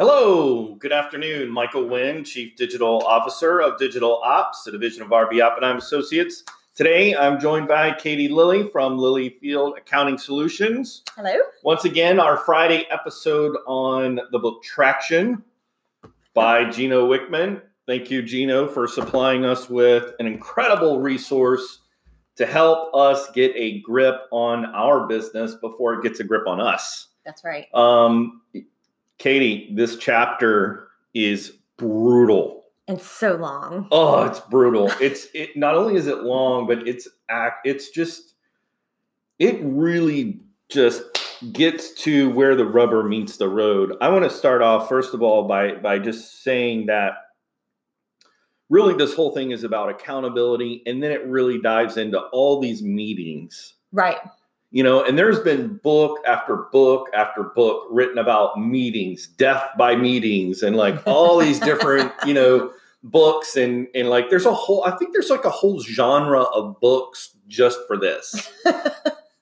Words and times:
Hello, 0.00 0.76
good 0.76 0.94
afternoon. 0.94 1.50
Michael 1.50 1.86
Wynn, 1.86 2.24
Chief 2.24 2.56
Digital 2.56 3.06
Officer 3.06 3.60
of 3.60 3.78
Digital 3.78 4.22
Ops, 4.24 4.66
a 4.66 4.72
division 4.72 5.02
of 5.02 5.10
RB 5.10 5.44
Oppenheim 5.44 5.76
Associates. 5.76 6.42
Today, 6.74 7.14
I'm 7.14 7.38
joined 7.38 7.68
by 7.68 7.92
Katie 7.92 8.30
Lilly 8.30 8.66
from 8.70 8.96
Lilly 8.96 9.36
Field 9.42 9.76
Accounting 9.76 10.16
Solutions. 10.16 11.02
Hello. 11.16 11.34
Once 11.64 11.84
again, 11.84 12.18
our 12.18 12.38
Friday 12.38 12.86
episode 12.90 13.58
on 13.66 14.20
the 14.32 14.38
book 14.38 14.62
Traction 14.62 15.44
by 16.32 16.70
Gino 16.70 17.06
Wickman. 17.06 17.60
Thank 17.86 18.10
you, 18.10 18.22
Gino, 18.22 18.68
for 18.68 18.88
supplying 18.88 19.44
us 19.44 19.68
with 19.68 20.14
an 20.18 20.26
incredible 20.26 21.02
resource 21.02 21.80
to 22.36 22.46
help 22.46 22.94
us 22.94 23.30
get 23.32 23.52
a 23.54 23.82
grip 23.82 24.22
on 24.30 24.64
our 24.64 25.06
business 25.06 25.56
before 25.56 25.92
it 25.92 26.02
gets 26.02 26.20
a 26.20 26.24
grip 26.24 26.46
on 26.46 26.58
us. 26.58 27.08
That's 27.26 27.44
right. 27.44 27.66
Um, 27.74 28.40
Katie, 29.20 29.68
this 29.74 29.98
chapter 29.98 30.88
is 31.12 31.52
brutal. 31.76 32.64
And 32.88 32.98
so 32.98 33.36
long. 33.36 33.86
Oh, 33.92 34.24
it's 34.24 34.40
brutal. 34.40 34.90
It's 35.00 35.28
it 35.34 35.56
not 35.56 35.74
only 35.74 35.96
is 35.96 36.06
it 36.06 36.22
long, 36.22 36.66
but 36.66 36.88
it's 36.88 37.06
act 37.28 37.66
it's 37.66 37.90
just 37.90 38.34
it 39.38 39.60
really 39.62 40.40
just 40.70 41.02
gets 41.52 41.92
to 42.04 42.30
where 42.30 42.56
the 42.56 42.64
rubber 42.64 43.02
meets 43.02 43.36
the 43.36 43.48
road. 43.48 43.94
I 44.00 44.08
want 44.08 44.24
to 44.24 44.30
start 44.30 44.62
off 44.62 44.88
first 44.88 45.12
of 45.12 45.20
all 45.20 45.46
by 45.46 45.74
by 45.74 45.98
just 45.98 46.42
saying 46.42 46.86
that 46.86 47.12
really 48.70 48.94
this 48.94 49.14
whole 49.14 49.34
thing 49.34 49.50
is 49.50 49.64
about 49.64 49.90
accountability 49.90 50.82
and 50.86 51.02
then 51.02 51.12
it 51.12 51.26
really 51.26 51.60
dives 51.60 51.98
into 51.98 52.18
all 52.18 52.58
these 52.58 52.82
meetings. 52.82 53.74
Right 53.92 54.18
you 54.70 54.82
know 54.82 55.02
and 55.02 55.18
there's 55.18 55.40
been 55.40 55.76
book 55.82 56.18
after 56.26 56.68
book 56.72 57.08
after 57.14 57.42
book 57.42 57.86
written 57.90 58.18
about 58.18 58.60
meetings 58.60 59.26
death 59.26 59.64
by 59.78 59.96
meetings 59.96 60.62
and 60.62 60.76
like 60.76 61.00
all 61.06 61.38
these 61.38 61.58
different 61.70 62.12
you 62.26 62.34
know 62.34 62.72
books. 63.02 63.56
And 63.56 63.88
and 63.94 64.08
like 64.08 64.30
there's 64.30 64.46
a 64.46 64.54
whole 64.54 64.84
i 64.84 64.96
think 64.96 65.12
there's 65.12 65.30
like 65.30 65.44
a 65.44 65.50
whole 65.50 65.80
genre 65.80 66.42
of 66.42 66.80
books 66.80 67.36
just 67.48 67.78
for 67.86 67.96
this. 67.96 68.50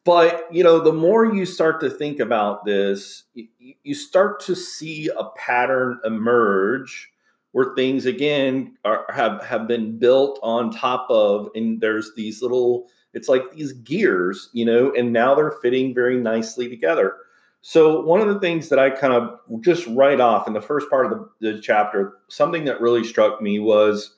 But 0.04 0.46
you 0.50 0.64
know 0.64 0.78
the 0.80 0.92
more 0.92 1.26
you 1.34 1.44
start 1.44 1.80
to 1.80 1.90
think 1.90 2.18
about 2.18 2.64
this 2.64 3.24
you, 3.34 3.74
you 3.82 3.94
start 3.94 4.40
to 4.46 4.54
see 4.56 5.10
a 5.14 5.24
pattern 5.36 6.00
emerge 6.02 7.10
where 7.52 7.74
things 7.74 8.06
again 8.06 8.78
are, 8.86 9.04
have 9.12 9.44
have 9.44 9.68
been 9.68 9.98
built 9.98 10.40
on 10.42 10.70
top 10.70 11.08
of 11.10 11.50
and 11.54 11.82
there's 11.82 12.12
these 12.16 12.40
little 12.40 12.88
it's 13.18 13.28
like 13.28 13.50
these 13.50 13.72
gears, 13.72 14.48
you 14.52 14.64
know, 14.64 14.92
and 14.96 15.12
now 15.12 15.34
they're 15.34 15.58
fitting 15.60 15.92
very 15.92 16.20
nicely 16.20 16.68
together. 16.68 17.16
So, 17.62 18.00
one 18.02 18.20
of 18.20 18.28
the 18.28 18.38
things 18.38 18.68
that 18.68 18.78
I 18.78 18.90
kind 18.90 19.12
of 19.12 19.40
just 19.60 19.88
write 19.88 20.20
off 20.20 20.46
in 20.46 20.52
the 20.52 20.60
first 20.60 20.88
part 20.88 21.06
of 21.06 21.10
the, 21.40 21.52
the 21.52 21.60
chapter, 21.60 22.18
something 22.28 22.64
that 22.66 22.80
really 22.80 23.02
struck 23.02 23.42
me 23.42 23.58
was 23.58 24.14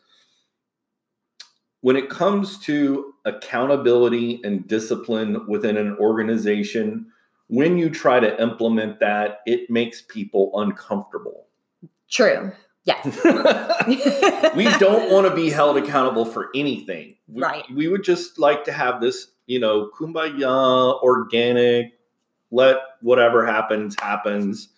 when 1.81 1.97
it 1.97 2.11
comes 2.11 2.59
to 2.59 3.15
accountability 3.25 4.43
and 4.45 4.69
discipline 4.69 5.47
within 5.48 5.78
an 5.78 5.97
organization, 5.98 7.06
when 7.47 7.78
you 7.78 7.89
try 7.89 8.21
to 8.21 8.41
implement 8.41 9.01
that, 9.01 9.41
it 9.47 9.71
makes 9.71 10.03
people 10.03 10.53
uncomfortable. 10.56 11.47
True. 12.11 12.53
Yes. 12.84 13.05
we 14.56 14.64
don't 14.78 15.12
want 15.12 15.27
to 15.28 15.34
be 15.34 15.50
held 15.50 15.77
accountable 15.77 16.25
for 16.25 16.48
anything. 16.55 17.17
We, 17.28 17.42
right. 17.42 17.64
We 17.75 17.89
would 17.89 18.05
just 18.05 18.39
like 18.39 18.64
to 18.64 18.72
have 18.72 19.00
this, 19.00 19.28
you 19.47 19.61
know, 19.61 19.91
kumbaya, 19.98 21.03
organic, 21.03 21.92
let 22.50 22.78
whatever 23.03 23.47
happens, 23.47 23.97
happens. 24.00 24.69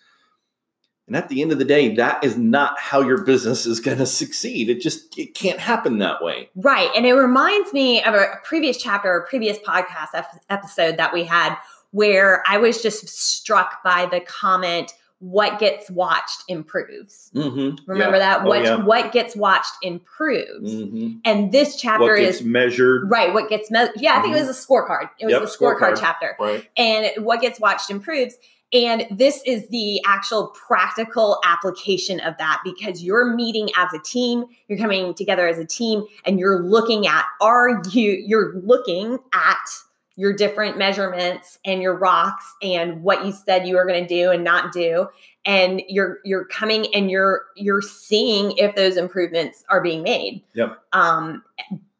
And 1.07 1.17
at 1.17 1.27
the 1.27 1.41
end 1.41 1.51
of 1.51 1.59
the 1.59 1.65
day, 1.65 1.95
that 1.95 2.23
is 2.23 2.37
not 2.37 2.79
how 2.79 3.01
your 3.01 3.23
business 3.23 3.65
is 3.65 3.79
going 3.79 3.97
to 3.97 4.05
succeed. 4.05 4.69
It 4.69 4.79
just 4.79 5.17
it 5.17 5.33
can't 5.35 5.59
happen 5.59 5.97
that 5.99 6.23
way. 6.23 6.49
Right. 6.55 6.89
And 6.95 7.05
it 7.05 7.13
reminds 7.13 7.73
me 7.73 8.01
of 8.03 8.13
a 8.13 8.39
previous 8.43 8.77
chapter, 8.77 9.15
a 9.15 9.27
previous 9.27 9.57
podcast 9.59 10.25
episode 10.49 10.97
that 10.97 11.13
we 11.13 11.25
had 11.25 11.55
where 11.91 12.43
I 12.47 12.57
was 12.57 12.81
just 12.81 13.07
struck 13.07 13.83
by 13.83 14.07
the 14.07 14.19
comment 14.21 14.93
what 15.23 15.57
gets 15.57 15.89
watched 15.89 16.43
improves. 16.49 17.31
Mm-hmm. 17.33 17.89
Remember 17.89 18.17
yeah. 18.17 18.37
that 18.37 18.41
oh, 18.41 18.49
what 18.49 18.63
yeah. 18.63 18.75
what 18.75 19.13
gets 19.13 19.37
watched 19.37 19.73
improves. 19.81 20.73
Mm-hmm. 20.73 21.19
And 21.23 21.53
this 21.53 21.77
chapter 21.77 22.03
what 22.03 22.17
gets 22.17 22.41
is 22.41 22.45
measured. 22.45 23.09
right. 23.09 23.33
What 23.33 23.49
gets 23.49 23.71
measured? 23.71 23.95
Yeah, 23.95 24.17
I 24.17 24.21
think 24.21 24.35
it 24.35 24.45
was 24.45 24.49
a 24.49 24.67
scorecard. 24.67 25.09
It 25.19 25.25
was 25.27 25.31
Yep, 25.31 25.43
scorecard, 25.43 25.93
scorecard. 25.93 25.99
chapter. 25.99 26.35
Right. 26.37 26.69
And 26.75 27.25
what 27.25 27.39
gets 27.39 27.57
watched 27.57 27.89
improves. 27.89 28.35
And 28.73 29.05
this 29.11 29.41
is 29.45 29.69
the 29.69 30.01
actual 30.05 30.47
practical 30.47 31.39
application 31.45 32.19
of 32.19 32.35
that 32.39 32.59
because 32.65 33.01
you're 33.01 33.33
meeting 33.33 33.69
as 33.77 33.93
a 33.93 33.99
team, 33.99 34.45
you're 34.67 34.79
coming 34.79 35.13
together 35.13 35.47
as 35.47 35.57
a 35.57 35.65
team, 35.65 36.03
and 36.25 36.37
you're 36.37 36.63
looking 36.63 37.07
at 37.07 37.23
are 37.39 37.81
you 37.91 38.11
you're 38.11 38.55
looking 38.61 39.19
at 39.33 39.69
your 40.15 40.33
different 40.33 40.77
measurements 40.77 41.57
and 41.65 41.81
your 41.81 41.95
rocks 41.95 42.45
and 42.61 43.01
what 43.01 43.25
you 43.25 43.31
said 43.31 43.67
you 43.67 43.75
were 43.75 43.85
going 43.85 44.05
to 44.05 44.07
do 44.07 44.29
and 44.29 44.43
not 44.43 44.71
do. 44.71 45.07
And 45.45 45.81
you're 45.89 46.19
you're 46.23 46.45
coming 46.45 46.93
and 46.93 47.09
you're 47.09 47.45
you're 47.55 47.81
seeing 47.81 48.55
if 48.57 48.75
those 48.75 48.95
improvements 48.95 49.63
are 49.69 49.81
being 49.81 50.03
made 50.03 50.43
Yep. 50.53 50.79
um 50.93 51.43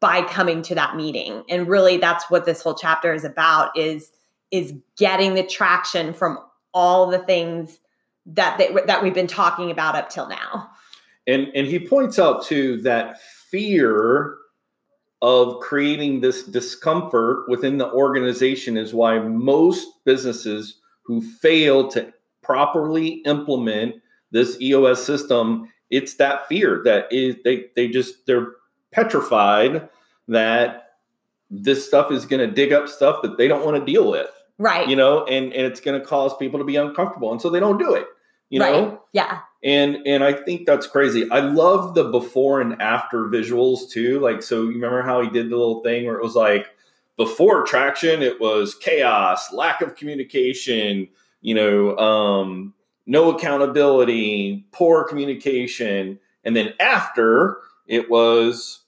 by 0.00 0.22
coming 0.22 0.62
to 0.62 0.74
that 0.74 0.96
meeting. 0.96 1.44
And 1.48 1.66
really 1.66 1.96
that's 1.96 2.30
what 2.30 2.44
this 2.44 2.62
whole 2.62 2.74
chapter 2.74 3.12
is 3.12 3.24
about 3.24 3.76
is 3.76 4.12
is 4.50 4.74
getting 4.96 5.34
the 5.34 5.42
traction 5.42 6.12
from 6.12 6.38
all 6.72 7.06
the 7.08 7.18
things 7.18 7.80
that 8.26 8.58
they, 8.58 8.74
that 8.86 9.02
we've 9.02 9.14
been 9.14 9.26
talking 9.26 9.70
about 9.70 9.96
up 9.96 10.08
till 10.08 10.28
now. 10.28 10.70
And 11.26 11.48
and 11.54 11.66
he 11.66 11.80
points 11.80 12.18
out 12.18 12.44
too 12.44 12.80
that 12.82 13.20
fear 13.20 14.36
of 15.24 15.58
creating 15.60 16.20
this 16.20 16.42
discomfort 16.42 17.48
within 17.48 17.78
the 17.78 17.90
organization 17.92 18.76
is 18.76 18.92
why 18.92 19.18
most 19.18 20.04
businesses 20.04 20.82
who 21.00 21.22
fail 21.22 21.88
to 21.88 22.12
properly 22.42 23.22
implement 23.24 23.94
this 24.32 24.60
EOS 24.60 25.02
system, 25.02 25.66
it's 25.88 26.16
that 26.16 26.46
fear 26.46 26.82
that 26.84 27.10
is 27.10 27.36
they 27.42 27.64
they 27.74 27.88
just 27.88 28.26
they're 28.26 28.48
petrified 28.90 29.88
that 30.28 30.90
this 31.50 31.86
stuff 31.86 32.12
is 32.12 32.26
going 32.26 32.46
to 32.46 32.54
dig 32.54 32.74
up 32.74 32.86
stuff 32.86 33.22
that 33.22 33.38
they 33.38 33.48
don't 33.48 33.64
want 33.64 33.78
to 33.78 33.92
deal 33.92 34.10
with, 34.10 34.28
right. 34.58 34.86
You 34.86 34.96
know, 34.96 35.24
and 35.24 35.54
and 35.54 35.64
it's 35.64 35.80
going 35.80 35.98
to 35.98 36.06
cause 36.06 36.36
people 36.36 36.58
to 36.58 36.66
be 36.66 36.76
uncomfortable, 36.76 37.32
and 37.32 37.40
so 37.40 37.48
they 37.48 37.60
don't 37.60 37.78
do 37.78 37.94
it, 37.94 38.08
you 38.50 38.60
right. 38.60 38.72
know? 38.72 39.00
Yeah 39.14 39.38
and 39.64 39.98
and 40.06 40.22
i 40.22 40.32
think 40.32 40.66
that's 40.66 40.86
crazy. 40.86 41.28
I 41.30 41.40
love 41.40 41.94
the 41.94 42.04
before 42.04 42.60
and 42.60 42.80
after 42.80 43.24
visuals 43.24 43.90
too. 43.90 44.20
Like 44.20 44.42
so 44.42 44.62
you 44.62 44.74
remember 44.74 45.02
how 45.02 45.22
he 45.22 45.30
did 45.30 45.50
the 45.50 45.56
little 45.56 45.82
thing 45.82 46.06
where 46.06 46.16
it 46.16 46.22
was 46.22 46.36
like 46.36 46.68
before 47.16 47.64
traction 47.64 48.22
it 48.22 48.40
was 48.40 48.74
chaos 48.74 49.52
lack 49.52 49.80
of 49.80 49.94
communication 49.94 51.08
you 51.40 51.54
know 51.54 51.96
um 51.96 52.74
no 53.06 53.34
accountability 53.34 54.66
poor 54.72 55.04
communication. 55.04 56.18
And 56.44 56.54
then 56.54 56.74
after 56.80 57.58
it 57.86 58.10
was 58.10 58.80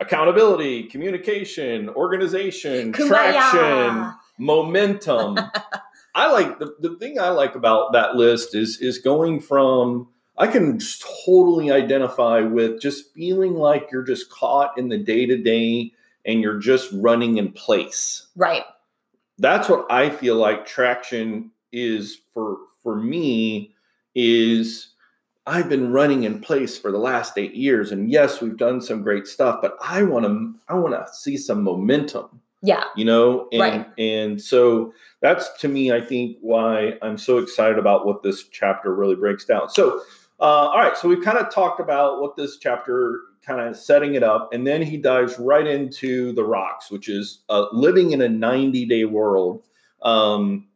accountability 0.00 0.84
communication 0.84 1.88
organization 1.90 2.92
traction 2.92 4.14
momentum 4.38 5.36
I 6.14 6.32
like 6.32 6.58
the, 6.58 6.74
the 6.80 6.96
thing 6.96 7.18
I 7.18 7.30
like 7.30 7.54
about 7.54 7.92
that 7.92 8.16
list 8.16 8.54
is 8.54 8.78
is 8.80 8.98
going 8.98 9.40
from 9.40 10.08
I 10.36 10.46
can 10.46 10.78
totally 11.24 11.70
identify 11.70 12.40
with 12.40 12.80
just 12.80 13.12
feeling 13.12 13.54
like 13.54 13.90
you're 13.92 14.02
just 14.02 14.30
caught 14.30 14.76
in 14.78 14.88
the 14.88 14.98
day 14.98 15.26
to 15.26 15.36
day 15.36 15.92
and 16.24 16.40
you're 16.40 16.58
just 16.58 16.90
running 16.92 17.38
in 17.38 17.52
place. 17.52 18.26
right 18.36 18.64
That's 19.38 19.68
what 19.68 19.90
I 19.90 20.10
feel 20.10 20.36
like 20.36 20.66
traction 20.66 21.50
is 21.72 22.20
for 22.32 22.58
for 22.82 22.96
me 22.96 23.74
is 24.14 24.88
I've 25.46 25.68
been 25.68 25.92
running 25.92 26.24
in 26.24 26.40
place 26.40 26.76
for 26.78 26.92
the 26.92 26.98
last 26.98 27.38
8 27.38 27.54
years 27.54 27.92
and 27.92 28.10
yes, 28.10 28.40
we've 28.40 28.56
done 28.56 28.80
some 28.80 29.02
great 29.02 29.26
stuff, 29.26 29.60
but 29.62 29.76
I 29.80 30.02
want 30.02 30.26
to 30.26 30.54
I 30.68 30.74
want 30.74 30.94
to 30.94 31.12
see 31.14 31.36
some 31.36 31.62
momentum 31.62 32.40
yeah. 32.62 32.84
You 32.96 33.04
know 33.04 33.48
and 33.52 33.60
Right. 33.60 33.86
and 33.98 34.40
so 34.40 34.92
that's 35.20 35.48
to 35.60 35.68
me 35.68 35.92
i 35.92 36.00
think 36.00 36.36
why 36.40 36.94
i'm 37.02 37.18
so 37.18 37.38
excited 37.38 37.78
about 37.78 38.06
what 38.06 38.22
this 38.22 38.44
chapter 38.48 38.94
really 38.94 39.16
breaks 39.16 39.44
down. 39.44 39.68
So 39.70 40.00
uh, 40.40 40.42
all 40.72 40.78
right 40.78 40.96
so 40.96 41.08
we've 41.08 41.22
kind 41.24 41.38
of 41.38 41.52
talked 41.52 41.80
about 41.80 42.20
what 42.20 42.36
this 42.36 42.58
chapter 42.58 43.20
kind 43.42 43.60
of 43.60 43.76
setting 43.76 44.14
it 44.14 44.22
up 44.22 44.52
and 44.52 44.66
then 44.66 44.82
he 44.82 44.96
dives 44.96 45.38
right 45.38 45.66
into 45.66 46.32
the 46.32 46.44
rocks 46.44 46.90
which 46.90 47.08
is 47.08 47.40
uh, 47.48 47.66
living 47.72 48.12
in 48.12 48.20
a 48.20 48.28
90 48.28 48.86
day 48.86 49.04
world. 49.04 49.66
Um, 50.02 50.66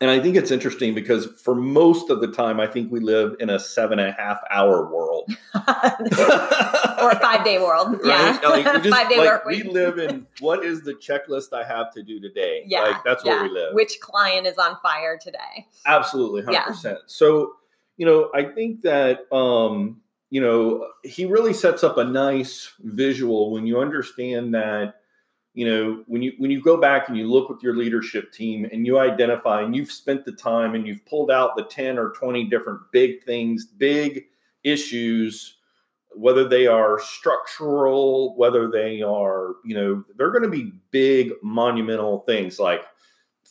and 0.00 0.10
I 0.10 0.18
think 0.18 0.36
it's 0.36 0.50
interesting 0.50 0.94
because 0.94 1.26
for 1.42 1.54
most 1.54 2.10
of 2.10 2.20
the 2.20 2.28
time, 2.28 2.58
I 2.58 2.66
think 2.66 2.90
we 2.90 3.00
live 3.00 3.36
in 3.38 3.50
a 3.50 3.58
seven 3.58 3.98
and 3.98 4.08
a 4.08 4.12
half 4.12 4.38
hour 4.50 4.90
world. 4.92 5.30
or 5.54 7.10
a 7.10 7.18
five 7.20 7.44
day 7.44 7.58
world. 7.58 7.98
Yeah. 8.04 8.38
Right? 8.38 8.64
Like, 8.64 8.74
we 8.76 8.80
just- 8.90 8.96
five 8.96 9.08
day 9.10 9.18
like, 9.18 9.28
work 9.28 9.44
We 9.44 9.62
week. 9.62 9.72
live 9.72 9.98
in 9.98 10.26
what 10.40 10.64
is 10.64 10.82
the 10.82 10.94
checklist 10.94 11.52
I 11.52 11.64
have 11.64 11.92
to 11.94 12.02
do 12.02 12.20
today? 12.20 12.64
Yeah, 12.66 12.82
Like 12.82 13.04
that's 13.04 13.24
yeah. 13.24 13.34
where 13.34 13.42
we 13.44 13.50
live. 13.50 13.74
Which 13.74 13.98
client 14.00 14.46
is 14.46 14.58
on 14.58 14.76
fire 14.82 15.18
today? 15.20 15.66
Absolutely, 15.86 16.42
hundred 16.42 16.54
Yeah. 16.54 16.64
percent. 16.66 16.98
So, 17.06 17.54
you 17.96 18.06
know, 18.06 18.30
I 18.34 18.44
think 18.44 18.82
that 18.82 19.30
um, 19.32 20.00
you 20.30 20.40
know 20.40 20.88
he 21.04 21.26
really 21.26 21.52
sets 21.52 21.84
up 21.84 21.98
a 21.98 22.04
nice 22.04 22.72
visual 22.80 23.52
when 23.52 23.66
you 23.66 23.78
understand 23.80 24.54
that 24.54 24.94
you 25.54 25.64
know 25.68 26.02
when 26.06 26.20
you 26.22 26.32
when 26.38 26.50
you 26.50 26.60
go 26.60 26.76
back 26.76 27.08
and 27.08 27.16
you 27.16 27.30
look 27.30 27.48
with 27.48 27.62
your 27.62 27.76
leadership 27.76 28.32
team 28.32 28.66
and 28.72 28.86
you 28.86 28.98
identify 28.98 29.62
and 29.62 29.74
you've 29.74 29.90
spent 29.92 30.24
the 30.24 30.32
time 30.32 30.74
and 30.74 30.86
you've 30.86 31.04
pulled 31.06 31.30
out 31.30 31.56
the 31.56 31.64
10 31.64 31.98
or 31.98 32.10
20 32.10 32.44
different 32.44 32.80
big 32.92 33.22
things 33.24 33.64
big 33.64 34.24
issues 34.64 35.56
whether 36.16 36.48
they 36.48 36.66
are 36.66 36.98
structural 37.00 38.36
whether 38.36 38.70
they 38.70 39.02
are 39.02 39.54
you 39.64 39.74
know 39.74 40.04
they're 40.16 40.30
going 40.30 40.42
to 40.42 40.48
be 40.48 40.72
big 40.90 41.32
monumental 41.42 42.20
things 42.20 42.58
like 42.58 42.82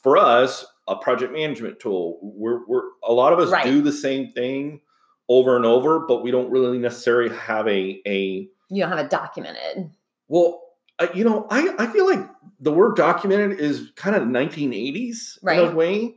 for 0.02 0.18
us 0.18 0.66
a 0.88 0.96
project 0.96 1.32
management 1.32 1.80
tool 1.80 2.20
we're, 2.22 2.66
we're 2.68 2.84
a 3.08 3.14
lot 3.14 3.32
of 3.34 3.40
us 3.40 3.50
Right. 3.50 3.64
do 3.64 3.82
the 3.82 3.92
same 3.92 4.32
thing 4.32 4.82
over 5.30 5.56
and 5.56 5.66
over 5.66 6.00
but 6.00 6.22
we 6.24 6.32
don't 6.32 6.50
really 6.52 6.78
necessarily 6.78 7.34
have 7.36 7.68
a 7.68 8.02
a 8.06 8.50
You 8.70 8.82
don't 8.84 8.90
have 8.90 9.00
it 9.00 9.10
documented. 9.10 9.90
well, 10.28 10.63
uh, 11.00 11.08
you 11.14 11.24
know, 11.24 11.48
I, 11.50 11.74
I 11.80 11.88
feel 11.88 12.06
like 12.06 12.28
the 12.60 12.72
word 12.72 12.96
documented 12.96 13.60
is 13.60 13.92
kind 13.96 14.16
of 14.16 14.24
1980s 14.24 15.44
in 15.44 15.60
a 15.60 15.76
way. 15.76 16.16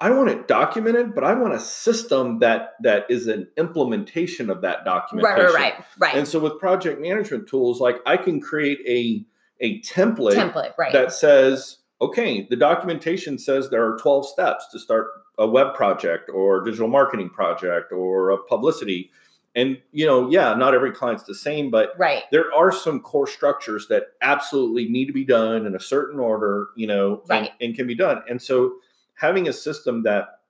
I 0.00 0.10
want 0.10 0.30
it 0.30 0.48
documented, 0.48 1.14
but 1.14 1.22
I 1.22 1.34
want 1.34 1.54
a 1.54 1.60
system 1.60 2.40
that 2.40 2.70
that 2.82 3.06
is 3.08 3.28
an 3.28 3.46
implementation 3.56 4.50
of 4.50 4.62
that 4.62 4.78
Right, 4.78 4.84
documentation. 4.84 5.44
right, 5.44 5.54
right, 5.54 5.84
right. 5.98 6.14
And 6.16 6.26
so 6.26 6.40
with 6.40 6.58
project 6.58 7.00
management 7.00 7.48
tools, 7.48 7.80
like 7.80 7.96
I 8.04 8.16
can 8.16 8.40
create 8.40 8.80
a 8.86 9.24
a 9.60 9.80
template, 9.82 10.34
Template, 10.34 10.72
right. 10.76 10.92
that 10.92 11.12
says, 11.12 11.78
okay, 12.00 12.48
the 12.50 12.56
documentation 12.56 13.38
says 13.38 13.70
there 13.70 13.88
are 13.88 13.96
12 13.98 14.26
steps 14.26 14.66
to 14.72 14.80
start 14.80 15.06
a 15.38 15.46
web 15.46 15.74
project 15.74 16.28
or 16.34 16.64
digital 16.64 16.88
marketing 16.88 17.30
project 17.30 17.92
or 17.92 18.30
a 18.30 18.38
publicity. 18.42 19.10
And 19.54 19.78
you 19.92 20.06
know, 20.06 20.30
yeah, 20.30 20.54
not 20.54 20.74
every 20.74 20.92
client's 20.92 21.24
the 21.24 21.34
same, 21.34 21.70
but 21.70 21.92
right. 21.98 22.22
there 22.32 22.52
are 22.54 22.72
some 22.72 23.00
core 23.00 23.26
structures 23.26 23.86
that 23.88 24.08
absolutely 24.22 24.88
need 24.88 25.06
to 25.06 25.12
be 25.12 25.24
done 25.24 25.66
in 25.66 25.74
a 25.74 25.80
certain 25.80 26.18
order, 26.18 26.68
you 26.76 26.86
know, 26.86 27.20
and- 27.28 27.42
Right. 27.42 27.50
and, 27.60 27.74
can 27.74 27.86
be 27.86 27.94
done. 27.94 28.22
And 28.28 28.40
so 28.40 28.76
having 29.14 29.48
a 29.48 29.52
system 29.52 30.04
that 30.04 30.40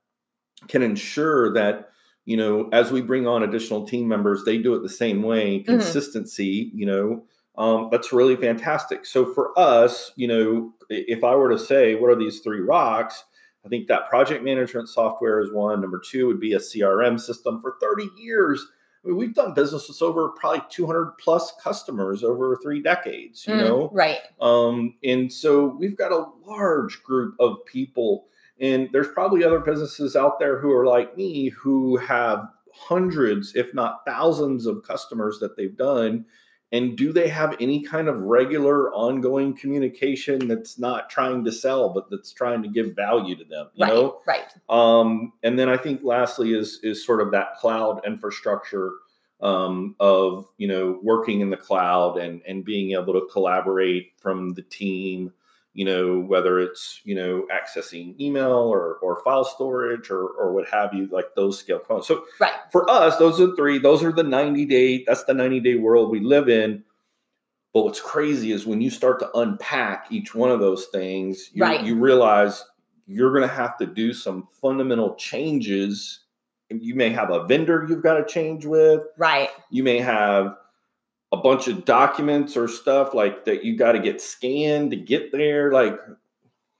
can 0.68 0.82
ensure 0.82 1.52
that, 1.54 1.90
you 2.26 2.36
know, 2.36 2.68
as 2.72 2.92
we 2.92 3.02
bring 3.02 3.26
on 3.26 3.42
additional 3.42 3.84
team 3.86 4.06
members, 4.06 4.44
they 4.44 4.58
do 4.58 4.74
it 4.74 4.82
the 4.82 4.88
same 4.88 5.22
way, 5.24 5.58
Mhm. 5.58 5.64
consistency, 5.66 6.70
you 6.72 6.86
know, 6.86 7.24
um, 7.58 7.88
that's 7.90 8.12
really 8.12 8.36
fantastic. 8.36 9.04
So 9.04 9.26
for 9.26 9.58
us, 9.58 10.12
you 10.16 10.28
know, 10.28 10.72
if 10.88 11.24
I 11.24 11.34
were 11.34 11.50
to 11.50 11.58
say, 11.58 11.96
what 11.96 12.10
are 12.10 12.16
these 12.16 12.38
three 12.40 12.60
rocks? 12.60 13.24
I 13.64 13.68
think 13.68 13.88
that 13.88 14.08
project 14.08 14.42
management 14.44 14.88
software 14.88 15.40
is 15.40 15.52
one. 15.52 15.80
Number 15.80 16.00
two 16.04 16.26
would 16.28 16.40
be 16.40 16.52
a 16.54 16.60
CRM 16.60 17.18
system 17.18 17.60
for 17.60 17.76
30 17.80 18.08
years. 18.16 18.64
I 19.04 19.08
mean, 19.08 19.16
we've 19.16 19.34
done 19.34 19.52
business 19.54 19.88
with 19.88 20.00
over 20.00 20.28
probably 20.30 20.62
200 20.70 21.12
plus 21.18 21.52
customers 21.60 22.22
over 22.22 22.56
three 22.62 22.80
decades, 22.80 23.46
you 23.46 23.54
Mm, 23.54 23.58
know? 23.58 23.90
right. 23.92 24.20
Um, 24.40 24.94
and 25.02 25.32
so 25.32 25.66
we've 25.66 25.96
got 25.96 26.12
a 26.12 26.26
large 26.46 27.02
group 27.02 27.34
of 27.40 27.64
people, 27.66 28.26
and 28.60 28.88
there's 28.92 29.08
probably 29.08 29.42
other 29.44 29.58
businesses 29.58 30.14
out 30.14 30.38
there 30.38 30.58
who 30.60 30.72
are 30.72 30.86
like 30.86 31.16
me 31.16 31.48
who 31.48 31.96
have 31.96 32.46
hundreds, 32.72 33.54
if 33.56 33.74
not 33.74 34.02
thousands, 34.06 34.66
of 34.66 34.82
customers 34.86 35.38
that 35.40 35.56
they've 35.56 35.76
done. 35.76 36.24
And 36.72 36.96
do 36.96 37.12
they 37.12 37.28
have 37.28 37.54
any 37.60 37.82
kind 37.82 38.08
of 38.08 38.22
regular 38.22 38.90
ongoing 38.94 39.54
communication 39.54 40.48
that's 40.48 40.78
not 40.78 41.10
trying 41.10 41.44
to 41.44 41.52
sell, 41.52 41.90
but 41.90 42.08
that's 42.08 42.32
trying 42.32 42.62
to 42.62 42.68
give 42.68 42.96
value 42.96 43.36
to 43.36 43.44
them? 43.44 43.68
You 43.74 43.84
Right. 43.84 43.92
know, 43.92 44.20
Right. 44.26 44.54
um, 44.70 45.34
and 45.42 45.58
then 45.58 45.68
I 45.68 45.76
think 45.76 46.02
lastly 46.02 46.54
is 46.54 46.80
is 46.82 47.04
sort 47.04 47.20
of 47.20 47.30
that 47.32 47.56
cloud 47.58 48.00
infrastructure 48.06 48.92
um, 49.42 49.96
of 50.00 50.48
you 50.56 50.66
know 50.66 50.98
working 51.02 51.40
in 51.40 51.50
the 51.50 51.56
cloud 51.56 52.16
and 52.16 52.40
and 52.46 52.64
being 52.64 52.92
able 52.92 53.12
to 53.12 53.28
collaborate 53.30 54.12
from 54.16 54.54
the 54.54 54.62
team. 54.62 55.32
You 55.74 55.86
know 55.86 56.20
whether 56.20 56.58
it's 56.58 57.00
you 57.04 57.14
know 57.14 57.46
accessing 57.50 58.18
email 58.20 58.52
or 58.52 58.96
or 58.96 59.22
file 59.24 59.44
storage 59.44 60.10
or 60.10 60.26
or 60.28 60.52
what 60.52 60.68
have 60.68 60.92
you, 60.92 61.06
like 61.10 61.34
those 61.34 61.58
scale 61.58 61.78
components. 61.78 62.08
So 62.08 62.24
Right. 62.38 62.52
for 62.70 62.88
us, 62.90 63.16
those 63.16 63.40
are 63.40 63.54
three. 63.56 63.78
Those 63.78 64.02
are 64.04 64.12
the 64.12 64.22
ninety 64.22 64.66
day. 64.66 65.02
That's 65.06 65.24
the 65.24 65.32
ninety 65.34 65.60
day 65.60 65.76
world 65.76 66.10
we 66.10 66.20
live 66.20 66.48
in. 66.50 66.84
But 67.72 67.84
what's 67.84 68.02
crazy 68.02 68.52
is 68.52 68.66
when 68.66 68.82
you 68.82 68.90
start 68.90 69.18
to 69.20 69.30
unpack 69.38 70.06
each 70.10 70.34
one 70.34 70.50
of 70.50 70.60
those 70.60 70.86
things, 70.92 71.48
you, 71.54 71.62
Right. 71.62 71.82
you 71.82 71.96
realize 71.96 72.62
you're 73.06 73.30
going 73.30 73.48
to 73.48 73.54
have 73.54 73.78
to 73.78 73.86
do 73.86 74.12
some 74.12 74.46
fundamental 74.60 75.14
changes. 75.14 76.20
You 76.68 76.94
may 76.94 77.08
have 77.08 77.30
a 77.30 77.46
vendor 77.46 77.86
you've 77.88 78.02
got 78.02 78.14
to 78.18 78.24
change 78.26 78.66
with. 78.66 79.02
Right. 79.16 79.48
You 79.70 79.82
may 79.84 80.00
have 80.00 80.56
a 81.32 81.36
bunch 81.36 81.66
of 81.68 81.84
documents 81.84 82.56
or 82.56 82.68
stuff 82.68 83.14
like 83.14 83.44
that 83.46 83.64
you 83.64 83.76
got 83.76 83.92
to 83.92 83.98
get 83.98 84.20
scanned 84.20 84.90
to 84.90 84.96
get 84.96 85.32
there. 85.32 85.72
Like 85.72 85.98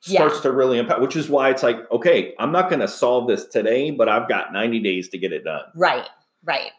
starts 0.00 0.40
to 0.40 0.50
really 0.50 0.78
impact, 0.78 1.00
which 1.00 1.16
is 1.16 1.28
why 1.28 1.50
it's 1.50 1.62
like, 1.62 1.78
okay, 1.90 2.34
I'm 2.38 2.52
not 2.52 2.68
going 2.68 2.80
to 2.80 2.88
solve 2.88 3.28
this 3.28 3.46
today, 3.46 3.92
but 3.92 4.08
I've 4.08 4.28
got 4.28 4.52
90 4.52 4.80
days 4.80 5.08
to 5.10 5.18
get 5.18 5.32
it 5.32 5.44
done. 5.44 5.62
Right. 5.76 6.08
Right. 6.44 6.72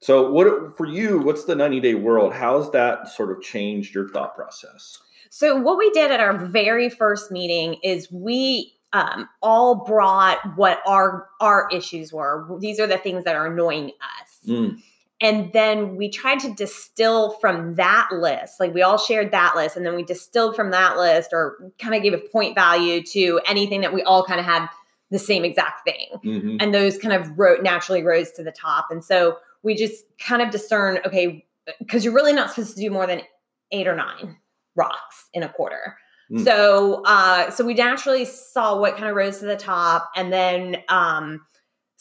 So, 0.00 0.32
what 0.32 0.76
for 0.76 0.86
you? 0.86 1.20
What's 1.20 1.44
the 1.44 1.54
90 1.54 1.80
day 1.80 1.94
world? 1.94 2.32
How's 2.32 2.70
that 2.72 3.08
sort 3.08 3.30
of 3.30 3.40
changed 3.40 3.94
your 3.94 4.08
thought 4.08 4.34
process? 4.34 4.98
So 5.34 5.56
what 5.56 5.78
we 5.78 5.88
did 5.92 6.10
at 6.10 6.20
our 6.20 6.36
very 6.36 6.90
first 6.90 7.30
meeting 7.30 7.78
is 7.82 8.12
we 8.12 8.74
um, 8.92 9.26
all 9.40 9.76
brought 9.86 10.38
what 10.56 10.82
our 10.86 11.26
our 11.40 11.68
issues 11.72 12.12
were. 12.12 12.46
These 12.60 12.78
are 12.78 12.86
the 12.86 12.98
things 12.98 13.24
that 13.24 13.34
are 13.34 13.46
annoying 13.46 13.92
us. 14.20 14.46
Mm, 14.46 14.82
And 15.22 15.52
then 15.52 15.96
we 15.96 16.10
tried 16.10 16.40
to 16.40 16.52
distill 16.52 17.30
from 17.40 17.76
that 17.76 18.08
list. 18.12 18.58
Like 18.60 18.74
we 18.74 18.82
all 18.82 18.98
shared 18.98 19.30
that 19.30 19.54
list, 19.56 19.76
and 19.76 19.86
then 19.86 19.94
we 19.94 20.02
distilled 20.02 20.56
from 20.56 20.72
that 20.72 20.96
list, 20.98 21.30
or 21.32 21.70
kind 21.78 21.94
of 21.94 22.02
gave 22.02 22.12
a 22.12 22.18
point 22.18 22.54
value 22.54 23.02
to 23.04 23.40
anything 23.46 23.80
that 23.82 23.94
we 23.94 24.02
all 24.02 24.24
kind 24.24 24.40
of 24.40 24.46
had 24.46 24.66
the 25.10 25.18
same 25.18 25.44
exact 25.44 25.84
thing. 25.84 26.08
mhm, 26.24 26.56
And 26.60 26.74
those 26.74 26.98
kind 26.98 27.14
of 27.14 27.38
wrote 27.38 27.62
naturally 27.62 28.02
rose 28.02 28.32
to 28.32 28.42
the 28.42 28.50
top. 28.52 28.86
And 28.90 29.04
so 29.04 29.38
we 29.62 29.74
just 29.74 30.04
kind 30.18 30.42
of 30.42 30.50
discern, 30.50 30.98
okay, 31.06 31.46
because 31.78 32.04
you're 32.04 32.14
really 32.14 32.32
not 32.32 32.50
supposed 32.50 32.74
to 32.74 32.80
do 32.80 32.90
more 32.90 33.06
than 33.06 33.22
eight 33.70 33.86
or 33.86 33.94
nine 33.94 34.36
rocks 34.74 35.28
in 35.32 35.42
a 35.42 35.48
quarter. 35.48 35.98
Mm. 36.30 36.44
So 36.44 37.02
uh 37.04 37.50
so 37.50 37.64
we 37.64 37.74
naturally 37.74 38.24
saw 38.24 38.80
what 38.80 38.96
kind 38.96 39.08
of 39.08 39.14
rose 39.14 39.38
to 39.40 39.44
the 39.44 39.56
top 39.56 40.10
and 40.16 40.32
then 40.32 40.78
um 40.88 41.44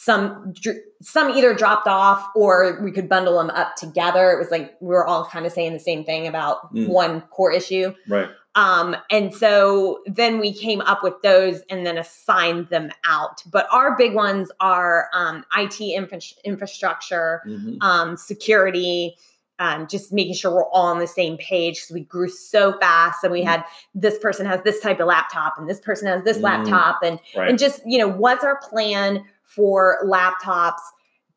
some 0.03 0.51
some 1.03 1.29
either 1.37 1.53
dropped 1.53 1.87
off 1.87 2.27
or 2.35 2.79
we 2.81 2.91
could 2.91 3.07
bundle 3.07 3.37
them 3.37 3.51
up 3.51 3.75
together. 3.75 4.31
It 4.31 4.39
was 4.39 4.49
like 4.49 4.75
we 4.81 4.87
were 4.87 5.05
all 5.05 5.25
kind 5.25 5.45
of 5.45 5.51
saying 5.51 5.73
the 5.73 5.79
same 5.79 6.03
thing 6.03 6.25
about 6.25 6.73
Mm. 6.73 6.87
one 6.87 7.21
core 7.29 7.51
issue. 7.51 7.93
Right. 8.09 8.27
Um, 8.55 8.95
and 9.11 9.31
so 9.33 9.99
then 10.07 10.39
we 10.39 10.53
came 10.53 10.81
up 10.81 11.03
with 11.03 11.21
those 11.21 11.61
and 11.69 11.85
then 11.85 11.99
assigned 11.99 12.69
them 12.69 12.89
out. 13.05 13.43
But 13.51 13.67
our 13.71 13.95
big 13.95 14.15
ones 14.15 14.51
are 14.59 15.07
um, 15.13 15.45
IT 15.55 15.79
infra- 15.93 16.19
infrastructure, 16.43 17.41
mhm, 17.47 17.77
um, 17.81 18.17
security, 18.17 19.15
um, 19.59 19.85
just 19.87 20.11
making 20.11 20.33
sure 20.33 20.51
we're 20.51 20.65
all 20.65 20.87
on 20.87 20.97
the 20.97 21.05
same 21.07 21.37
page 21.37 21.75
because 21.75 21.91
we 21.93 22.01
grew 22.01 22.27
so 22.27 22.77
fast. 22.79 23.23
And 23.23 23.31
we 23.31 23.43
Mm. 23.43 23.47
had 23.47 23.63
this 23.93 24.17
person 24.17 24.47
has 24.47 24.61
this 24.63 24.79
type 24.79 24.99
of 24.99 25.05
laptop 25.05 25.53
and 25.59 25.69
this 25.69 25.79
person 25.79 26.07
has 26.07 26.23
this 26.23 26.39
Mm. 26.39 26.43
laptop. 26.43 27.03
And, 27.03 27.19
Right. 27.37 27.49
and 27.49 27.59
just, 27.59 27.81
you 27.85 27.99
know, 27.99 28.07
what's 28.07 28.43
our 28.43 28.57
plan 28.69 29.23
for 29.55 29.99
laptops? 30.05 30.79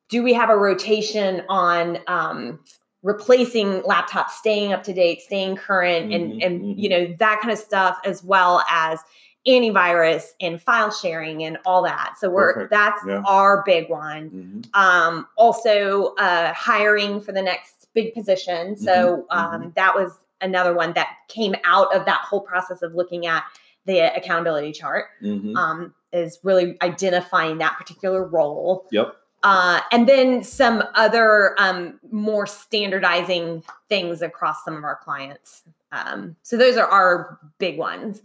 Do 0.08 0.22
we 0.22 0.32
have 0.34 0.50
a 0.50 0.56
rotation 0.56 1.42
on 1.48 1.98
um, 2.06 2.60
replacing 3.02 3.80
laptops, 3.82 4.30
staying 4.30 4.72
up 4.72 4.82
to 4.84 4.92
date, 4.92 5.20
staying 5.20 5.56
current, 5.56 6.12
and 6.12 6.42
and 6.42 6.62
mhm. 6.62 6.74
you 6.76 6.88
know 6.88 7.14
that 7.18 7.40
kind 7.40 7.52
of 7.52 7.58
stuff, 7.58 7.98
as 8.04 8.22
well 8.24 8.62
as 8.70 9.00
antivirus 9.46 10.28
and 10.40 10.60
file 10.60 10.90
sharing 10.90 11.44
and 11.44 11.58
all 11.66 11.82
that. 11.82 12.14
So 12.18 12.30
we're 12.30 12.54
Perfect. 12.54 12.70
that's 12.70 13.00
Yeah. 13.06 13.22
our 13.26 13.62
big 13.66 13.90
one. 13.90 14.30
mhm, 14.74 14.78
Um, 14.78 15.26
also, 15.36 16.14
uh, 16.14 16.54
hiring 16.54 17.20
for 17.20 17.32
the 17.32 17.42
next 17.42 17.88
big 17.92 18.14
position. 18.14 18.76
So 18.76 19.26
Mhm, 19.30 19.36
um, 19.36 19.72
that 19.76 19.94
was 19.94 20.12
another 20.40 20.72
one 20.74 20.94
that 20.94 21.08
came 21.28 21.54
out 21.64 21.94
of 21.94 22.06
that 22.06 22.20
whole 22.22 22.40
process 22.40 22.80
of 22.82 22.94
looking 22.94 23.26
at 23.26 23.44
the 23.86 24.14
accountability 24.16 24.72
chart 24.72 25.06
mhm. 25.22 25.54
um, 25.56 25.94
is 26.12 26.38
really 26.42 26.76
identifying 26.82 27.58
that 27.58 27.76
particular 27.78 28.24
role. 28.26 28.86
Yep. 28.90 29.14
Uh, 29.42 29.80
and 29.92 30.08
then 30.08 30.42
some 30.42 30.82
other 30.94 31.54
um, 31.58 32.00
more 32.10 32.46
standardizing 32.46 33.62
things 33.90 34.22
across 34.22 34.64
some 34.64 34.74
of 34.74 34.84
our 34.84 34.96
clients. 34.96 35.62
Um, 35.92 36.36
so 36.42 36.56
those 36.56 36.78
are 36.78 36.86
our 36.86 37.38
big 37.58 37.76
ones 37.76 38.22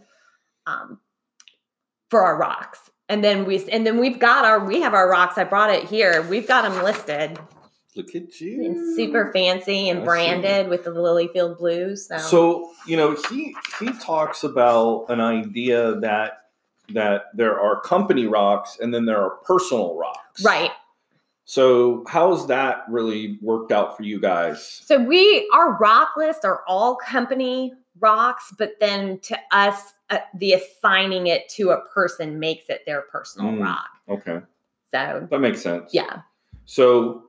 um, 0.65 0.99
for 2.09 2.23
our 2.23 2.37
rocks. 2.37 2.89
And 3.09 3.23
then 3.23 3.43
we 3.45 3.67
and 3.69 3.85
then 3.85 3.99
we've 3.99 4.19
got 4.19 4.45
our 4.45 4.63
we 4.63 4.81
have 4.81 4.93
our 4.93 5.09
rocks. 5.09 5.37
I 5.37 5.43
brought 5.43 5.71
it 5.71 5.83
here. 5.85 6.21
We've 6.21 6.47
got 6.47 6.61
them 6.61 6.83
listed. 6.83 7.39
Look 7.99 8.15
at 8.15 8.39
you. 8.39 8.95
Super 8.95 9.29
fancy 9.33 9.87
I 9.89 9.91
and 9.91 9.99
see. 9.99 10.05
branded 10.05 10.69
with 10.69 10.85
the 10.85 10.91
Lilyfield 10.91 11.57
blues. 11.57 12.07
So, 12.07 12.17
So 12.17 12.71
you 12.87 12.95
know 12.95 13.17
he 13.29 13.53
he 13.79 13.91
talks 13.99 14.43
about 14.45 15.05
an 15.09 15.19
idea 15.19 15.95
that 15.99 16.43
that 16.93 17.25
there 17.35 17.59
are 17.59 17.81
company 17.81 18.25
rocks 18.25 18.77
and 18.81 18.93
then 18.93 19.05
there 19.05 19.21
are 19.21 19.31
personal 19.43 19.95
rocks. 19.97 20.43
right, 20.43 20.71
So 21.43 22.03
how's 22.07 22.47
that 22.47 22.85
really 22.89 23.37
worked 23.41 23.71
out 23.73 23.97
for 23.97 24.03
you 24.03 24.19
guys? 24.19 24.81
So 24.85 24.97
we 25.03 25.47
our 25.53 25.73
rock 25.77 26.11
list 26.15 26.45
are 26.45 26.63
all 26.67 26.95
company 26.95 27.73
rocks, 27.99 28.53
but 28.57 28.71
then 28.79 29.19
to 29.19 29.37
us, 29.51 29.93
uh, 30.09 30.19
the 30.35 30.53
assigning 30.53 31.27
it 31.27 31.49
to 31.49 31.71
a 31.71 31.81
person 31.93 32.39
makes 32.39 32.69
it 32.69 32.83
their 32.85 33.01
personal 33.01 33.51
Mm. 33.51 33.61
rock. 33.63 33.89
Okay, 34.07 34.41
So 34.89 35.27
that 35.29 35.39
makes 35.41 35.61
sense. 35.61 35.93
yeah, 35.93 36.21
So, 36.65 37.28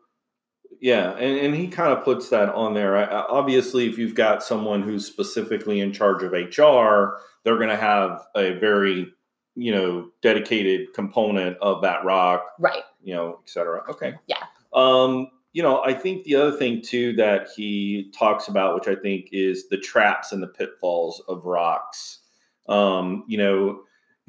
yeah, 0.80 1.12
and, 1.12 1.38
and 1.38 1.54
he 1.54 1.68
kind 1.68 1.92
of 1.92 2.04
puts 2.04 2.30
that 2.30 2.48
on 2.50 2.74
there. 2.74 2.96
I, 2.96 3.04
obviously, 3.28 3.88
if 3.88 3.98
you've 3.98 4.14
got 4.14 4.42
someone 4.42 4.82
who's 4.82 5.06
specifically 5.06 5.80
in 5.80 5.92
charge 5.92 6.22
of 6.22 6.32
HR, 6.32 7.18
they're 7.44 7.56
going 7.56 7.68
to 7.68 7.76
have 7.76 8.26
a 8.34 8.52
very, 8.58 9.12
you 9.54 9.72
know, 9.72 10.10
dedicated 10.22 10.92
component 10.94 11.58
of 11.58 11.82
that 11.82 12.04
rock, 12.04 12.44
right. 12.58 12.82
you 13.02 13.14
know, 13.14 13.40
et 13.42 13.50
cetera. 13.50 13.82
Okay. 13.90 14.14
Yeah. 14.26 14.42
Um, 14.72 15.28
you 15.52 15.62
know, 15.62 15.82
I 15.82 15.92
think 15.92 16.24
the 16.24 16.36
other 16.36 16.56
thing 16.56 16.80
too 16.80 17.14
that 17.14 17.48
he 17.54 18.10
talks 18.16 18.48
about, 18.48 18.74
which 18.74 18.88
I 18.88 18.98
think 18.98 19.28
is 19.32 19.68
the 19.68 19.78
traps 19.78 20.32
and 20.32 20.42
the 20.42 20.46
pitfalls 20.46 21.22
of 21.28 21.44
rocks. 21.44 22.20
Um, 22.68 23.24
you 23.26 23.36
know, 23.36 23.80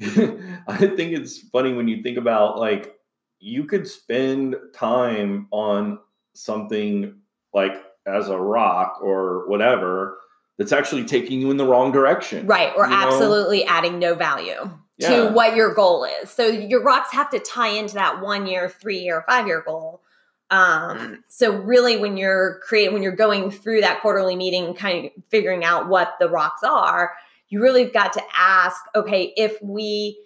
I 0.66 0.76
think 0.76 1.12
it's 1.12 1.38
funny 1.38 1.72
when 1.72 1.88
you 1.88 2.02
think 2.02 2.18
about 2.18 2.58
like 2.58 2.94
you 3.38 3.64
could 3.64 3.86
spend 3.86 4.56
time 4.74 5.46
on 5.50 5.98
something 6.34 7.14
like 7.52 7.74
as 8.06 8.28
a 8.28 8.38
rock 8.38 8.98
or 9.02 9.48
whatever 9.48 10.18
that's 10.58 10.72
actually 10.72 11.04
taking 11.04 11.40
you 11.40 11.50
in 11.50 11.56
the 11.56 11.64
wrong 11.64 11.92
direction. 11.92 12.46
Right. 12.46 12.72
Or 12.76 12.84
you 12.84 12.90
know? 12.90 12.96
absolutely 12.96 13.64
adding 13.64 13.98
no 13.98 14.14
value 14.14 14.70
Yeah. 14.98 15.08
to 15.08 15.28
what 15.32 15.56
your 15.56 15.74
goal 15.74 16.04
is. 16.04 16.30
So 16.30 16.46
your 16.46 16.82
rocks 16.82 17.12
have 17.12 17.30
to 17.30 17.38
tie 17.38 17.68
into 17.68 17.94
that 17.94 18.20
one 18.20 18.46
year, 18.46 18.68
three 18.68 18.98
year, 18.98 19.24
five 19.28 19.46
year 19.46 19.62
goal. 19.64 20.02
Um, 20.50 21.24
so 21.28 21.56
really 21.56 21.96
when 21.96 22.18
you're 22.18 22.60
creating 22.62 22.92
when 22.92 23.02
you're 23.02 23.16
going 23.16 23.50
through 23.50 23.80
that 23.80 24.02
quarterly 24.02 24.36
meeting, 24.36 24.74
kind 24.74 25.06
of 25.06 25.12
figuring 25.30 25.64
out 25.64 25.88
what 25.88 26.14
the 26.20 26.28
rocks 26.28 26.62
are, 26.62 27.12
you 27.48 27.62
really 27.62 27.86
got 27.86 28.12
to 28.14 28.22
ask, 28.36 28.76
okay, 28.94 29.32
if 29.36 29.56
we 29.62 30.18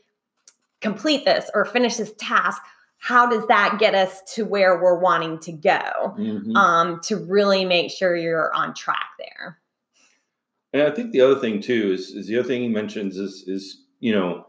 complete 0.80 1.25
this 1.25 1.48
or 1.54 1.64
finish 1.64 1.96
this 1.96 2.12
task, 2.18 2.60
how 3.06 3.25
does 3.25 3.46
that 3.46 3.76
get 3.78 3.94
us 3.94 4.20
to 4.34 4.44
where 4.44 4.82
we're 4.82 4.98
wanting 4.98 5.38
to 5.38 5.52
go? 5.52 6.16
Mhm. 6.18 6.56
Um, 6.56 7.00
to 7.04 7.16
really 7.16 7.64
make 7.64 7.88
sure 7.92 8.16
you're 8.16 8.52
on 8.52 8.75
track 8.75 9.10
there. 9.16 9.60
And 10.72 10.82
I 10.82 10.90
think 10.90 11.12
the 11.12 11.20
other 11.20 11.36
thing 11.36 11.60
too 11.60 11.92
is, 11.92 12.10
is 12.10 12.26
the 12.26 12.36
other 12.40 12.48
thing 12.48 12.62
he 12.62 12.68
mentions 12.68 13.16
is 13.16 13.44
is 13.46 13.84
you 14.00 14.12
know 14.12 14.46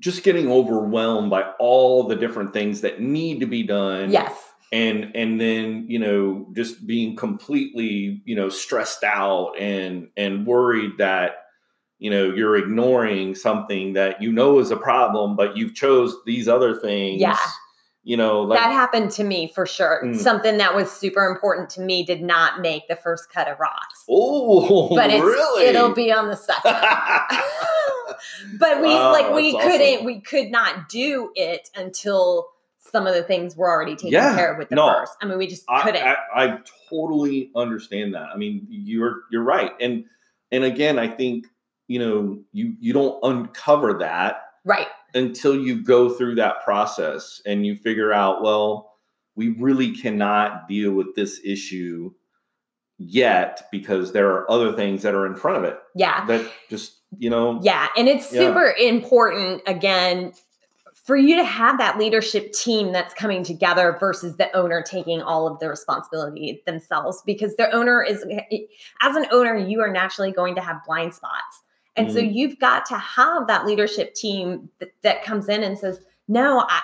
just 0.00 0.24
getting 0.24 0.50
overwhelmed 0.50 1.30
by 1.30 1.42
all 1.60 2.08
the 2.08 2.16
different 2.16 2.52
things 2.52 2.80
that 2.80 3.00
need 3.00 3.38
to 3.38 3.46
be 3.46 3.62
done. 3.62 4.10
Yes. 4.10 4.36
And 4.72 5.14
and 5.14 5.40
then 5.40 5.86
you 5.88 6.00
know 6.00 6.48
just 6.56 6.84
being 6.88 7.14
completely 7.14 8.20
you 8.24 8.34
know 8.34 8.48
stressed 8.48 9.04
out 9.04 9.52
and 9.60 10.08
and 10.16 10.44
worried 10.44 10.98
that 10.98 11.43
you 11.98 12.10
know 12.10 12.24
you're 12.34 12.56
ignoring 12.56 13.34
something 13.34 13.92
that 13.94 14.20
you 14.22 14.32
know 14.32 14.58
is 14.58 14.70
a 14.70 14.76
problem, 14.76 15.36
but 15.36 15.56
you've 15.56 15.74
chose 15.74 16.14
these 16.26 16.48
other 16.48 16.74
things. 16.74 17.20
Yeah. 17.20 17.38
You 18.06 18.18
know, 18.18 18.42
like 18.42 18.58
that 18.58 18.70
happened 18.70 19.12
to 19.12 19.24
me 19.24 19.50
for 19.54 19.64
sure. 19.64 20.02
Mm. 20.04 20.14
Something 20.16 20.58
that 20.58 20.74
was 20.74 20.90
super 20.92 21.24
important 21.26 21.70
to 21.70 21.80
me 21.80 22.04
did 22.04 22.20
not 22.20 22.60
make 22.60 22.86
the 22.86 22.96
first 22.96 23.32
cut 23.32 23.48
of 23.48 23.58
rocks. 23.58 24.04
oh, 24.10 24.94
But 24.94 25.08
it's, 25.08 25.24
really? 25.24 25.64
it'll 25.64 25.94
be 25.94 26.12
on 26.12 26.28
the 26.28 26.36
second. 26.36 26.64
but 28.58 28.82
we 28.82 28.88
Oh, 28.88 29.10
like 29.10 29.32
we 29.34 29.52
couldn't 29.58 29.94
awesome. 29.94 30.04
we 30.04 30.20
could 30.20 30.50
not 30.50 30.88
do 30.90 31.30
it 31.34 31.70
until 31.74 32.48
some 32.78 33.06
of 33.06 33.14
the 33.14 33.22
things 33.22 33.56
were 33.56 33.70
already 33.70 33.94
taken 33.96 34.10
Yeah, 34.12 34.34
care 34.36 34.52
of 34.52 34.58
with 34.58 34.68
the 34.68 34.74
no. 34.74 34.92
first. 34.92 35.14
I 35.22 35.26
mean, 35.26 35.38
we 35.38 35.46
just 35.46 35.66
couldn't. 35.66 36.02
I, 36.04 36.16
I 36.34 36.58
totally 36.90 37.50
understand 37.56 38.14
that. 38.14 38.28
I 38.34 38.36
mean, 38.36 38.66
you're 38.68 39.22
you're 39.30 39.42
right, 39.42 39.72
and 39.80 40.04
and 40.52 40.62
again, 40.64 40.98
I 40.98 41.08
think 41.08 41.46
you 41.88 41.98
know 41.98 42.38
you 42.52 42.74
you 42.80 42.92
don't 42.92 43.18
uncover 43.22 43.94
that 43.94 44.42
right. 44.64 44.88
until 45.14 45.54
you 45.56 45.82
go 45.82 46.08
through 46.10 46.36
that 46.36 46.64
process 46.64 47.42
and 47.46 47.66
you 47.66 47.76
figure 47.76 48.12
out, 48.12 48.42
well, 48.42 48.92
we 49.36 49.50
really 49.50 49.94
cannot 49.94 50.68
deal 50.68 50.92
with 50.92 51.14
this 51.14 51.40
issue 51.44 52.12
yet 52.98 53.66
because 53.72 54.12
there 54.12 54.30
are 54.30 54.50
other 54.50 54.72
things 54.72 55.02
that 55.02 55.14
are 55.14 55.26
in 55.26 55.34
front 55.34 55.58
of 55.58 55.64
it 55.64 55.78
Yeah. 55.96 56.24
that 56.26 56.48
just 56.70 57.00
you 57.18 57.28
know 57.28 57.60
Yeah. 57.62 57.88
And 57.96 58.08
it's 58.08 58.32
Yeah. 58.32 58.40
super 58.40 58.74
important, 58.78 59.62
again, 59.66 60.32
for 61.04 61.16
you 61.16 61.36
to 61.36 61.44
have 61.44 61.76
that 61.78 61.98
leadership 61.98 62.52
team 62.52 62.92
that's 62.92 63.12
coming 63.12 63.42
together 63.42 63.96
versus 64.00 64.36
the 64.36 64.50
owner 64.56 64.80
taking 64.80 65.20
all 65.20 65.46
of 65.46 65.58
the 65.58 65.68
responsibility 65.68 66.62
themselves 66.66 67.22
because 67.26 67.56
the 67.56 67.70
owner 67.72 68.02
is, 68.02 68.24
as 69.02 69.16
an 69.16 69.26
owner, 69.30 69.54
you 69.54 69.82
are 69.82 69.90
naturally 69.92 70.32
going 70.32 70.54
to 70.54 70.62
have 70.62 70.82
blind 70.86 71.12
spots. 71.12 71.62
And 71.96 72.10
so 72.10 72.18
Mhm. 72.18 72.34
you've 72.34 72.58
got 72.58 72.84
to 72.86 72.98
have 72.98 73.46
that 73.46 73.66
leadership 73.66 74.14
team 74.14 74.68
that, 74.80 74.90
that 75.02 75.22
comes 75.24 75.48
in 75.48 75.62
and 75.62 75.78
says, 75.78 76.00
no, 76.26 76.64
I, 76.68 76.80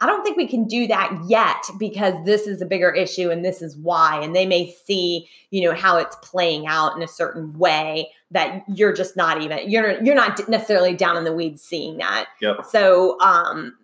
I 0.00 0.06
don't 0.06 0.22
think 0.22 0.36
we 0.36 0.46
can 0.46 0.66
do 0.66 0.86
that 0.88 1.18
yet 1.26 1.64
because 1.78 2.12
this 2.26 2.46
is 2.46 2.60
a 2.60 2.66
bigger 2.66 2.90
issue 2.90 3.30
and 3.30 3.42
this 3.42 3.62
is 3.62 3.76
why. 3.78 4.20
And 4.22 4.36
they 4.36 4.44
may 4.44 4.70
see, 4.70 5.26
you 5.50 5.62
know, 5.62 5.74
how 5.74 5.96
it's 5.96 6.16
playing 6.16 6.66
out 6.66 6.94
in 6.96 7.02
a 7.02 7.08
certain 7.08 7.58
way 7.58 8.10
that 8.30 8.62
you're 8.68 8.92
just 8.92 9.16
not 9.16 9.40
even 9.40 9.70
you're 9.70 10.02
you're 10.02 10.14
not 10.14 10.46
necessarily 10.48 10.94
down 10.94 11.16
in 11.16 11.24
the 11.24 11.32
weeds 11.32 11.62
seeing 11.62 11.96
that. 11.98 12.26
Yep. 12.42 12.66
So 12.68 13.18
um 13.20 13.74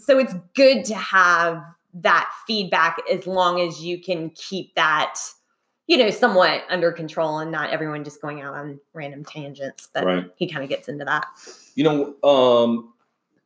so 0.00 0.18
it's 0.18 0.34
good 0.54 0.84
to 0.86 0.94
have 0.96 1.62
that 1.94 2.28
feedback 2.46 2.98
as 3.10 3.26
long 3.26 3.60
as 3.60 3.84
you 3.84 4.00
can 4.00 4.30
keep 4.30 4.74
that 4.74 5.20
you 5.86 5.96
know 5.98 6.10
somewhat 6.10 6.62
under 6.70 6.92
control 6.92 7.38
and 7.40 7.50
not 7.50 7.70
everyone 7.70 8.04
just 8.04 8.20
going 8.22 8.40
out 8.40 8.54
on 8.54 8.78
random 8.94 9.24
tangents 9.24 9.88
but 9.92 10.04
Right. 10.04 10.30
he 10.36 10.48
kind 10.48 10.62
of 10.62 10.68
gets 10.68 10.88
into 10.88 11.04
that. 11.04 11.26
You 11.74 11.84
know 11.84 12.28
um 12.28 12.92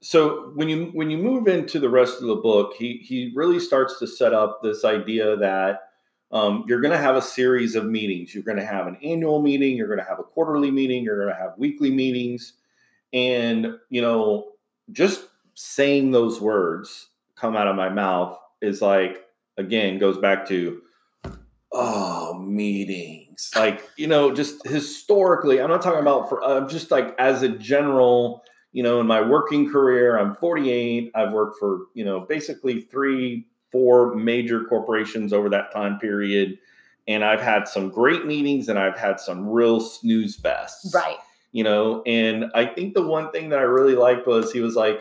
so 0.00 0.52
when 0.54 0.68
you 0.68 0.86
when 0.92 1.10
you 1.10 1.16
move 1.18 1.48
into 1.48 1.80
the 1.80 1.88
rest 1.88 2.20
of 2.20 2.26
the 2.28 2.36
book 2.36 2.74
he 2.78 2.98
he 2.98 3.32
really 3.34 3.58
starts 3.58 3.98
to 3.98 4.06
set 4.06 4.32
up 4.34 4.62
this 4.62 4.84
idea 4.84 5.36
that 5.36 5.80
um, 6.32 6.64
you're 6.66 6.80
going 6.80 6.92
to 6.92 6.98
have 6.98 7.14
a 7.14 7.22
series 7.22 7.76
of 7.76 7.86
meetings. 7.86 8.34
You're 8.34 8.42
going 8.42 8.58
to 8.58 8.64
have 8.66 8.88
an 8.88 8.96
annual 9.02 9.40
meeting 9.40 9.76
you're 9.76 9.86
going 9.86 10.00
to 10.00 10.04
have 10.04 10.18
a 10.18 10.24
quarterly 10.24 10.70
meeting 10.70 11.04
you're 11.04 11.22
going 11.22 11.34
to 11.34 11.40
have 11.40 11.54
weekly 11.56 11.90
meetings. 11.90 12.54
And 13.12 13.78
you 13.90 14.02
know 14.02 14.48
just 14.92 15.28
saying 15.54 16.10
those 16.12 16.40
words 16.40 17.08
come 17.34 17.56
out 17.56 17.66
of 17.68 17.76
my 17.76 17.88
mouth 17.88 18.38
is 18.60 18.82
like 18.82 19.24
again 19.56 19.98
goes 19.98 20.18
back 20.18 20.46
to 20.48 20.82
oh 21.72 22.38
meetings. 22.38 23.50
Like 23.54 23.88
you 23.96 24.06
know 24.06 24.32
just 24.32 24.66
historically 24.66 25.60
i'm 25.60 25.68
not 25.68 25.82
talking 25.82 26.00
about 26.00 26.28
for 26.28 26.42
i'm 26.42 26.68
just 26.68 26.90
like 26.90 27.14
as 27.18 27.42
a 27.42 27.48
general 27.48 28.42
you 28.72 28.82
know 28.82 29.00
in 29.00 29.06
my 29.06 29.20
working 29.20 29.70
career 29.70 30.18
i'm 30.18 30.34
48 30.34 31.10
i've 31.14 31.32
worked 31.32 31.58
for 31.58 31.86
you 31.94 32.04
know 32.04 32.20
basically 32.20 32.82
three 32.82 33.46
four 33.72 34.14
major 34.14 34.64
corporations 34.64 35.32
over 35.32 35.48
that 35.50 35.72
time 35.72 35.98
period 35.98 36.58
and 37.08 37.24
i've 37.24 37.40
had 37.40 37.68
some 37.68 37.90
great 37.90 38.26
meetings 38.26 38.68
and 38.68 38.78
i've 38.78 38.98
had 38.98 39.20
some 39.20 39.48
real 39.48 39.80
snooze 39.80 40.36
fests. 40.36 40.94
Right. 40.94 41.16
You 41.52 41.64
know 41.64 42.02
and 42.06 42.46
i 42.54 42.66
think 42.66 42.94
the 42.94 43.06
one 43.06 43.30
thing 43.32 43.48
that 43.50 43.58
i 43.58 43.62
really 43.62 43.94
liked 43.94 44.26
was 44.26 44.52
he 44.52 44.60
was 44.60 44.76
like 44.76 45.00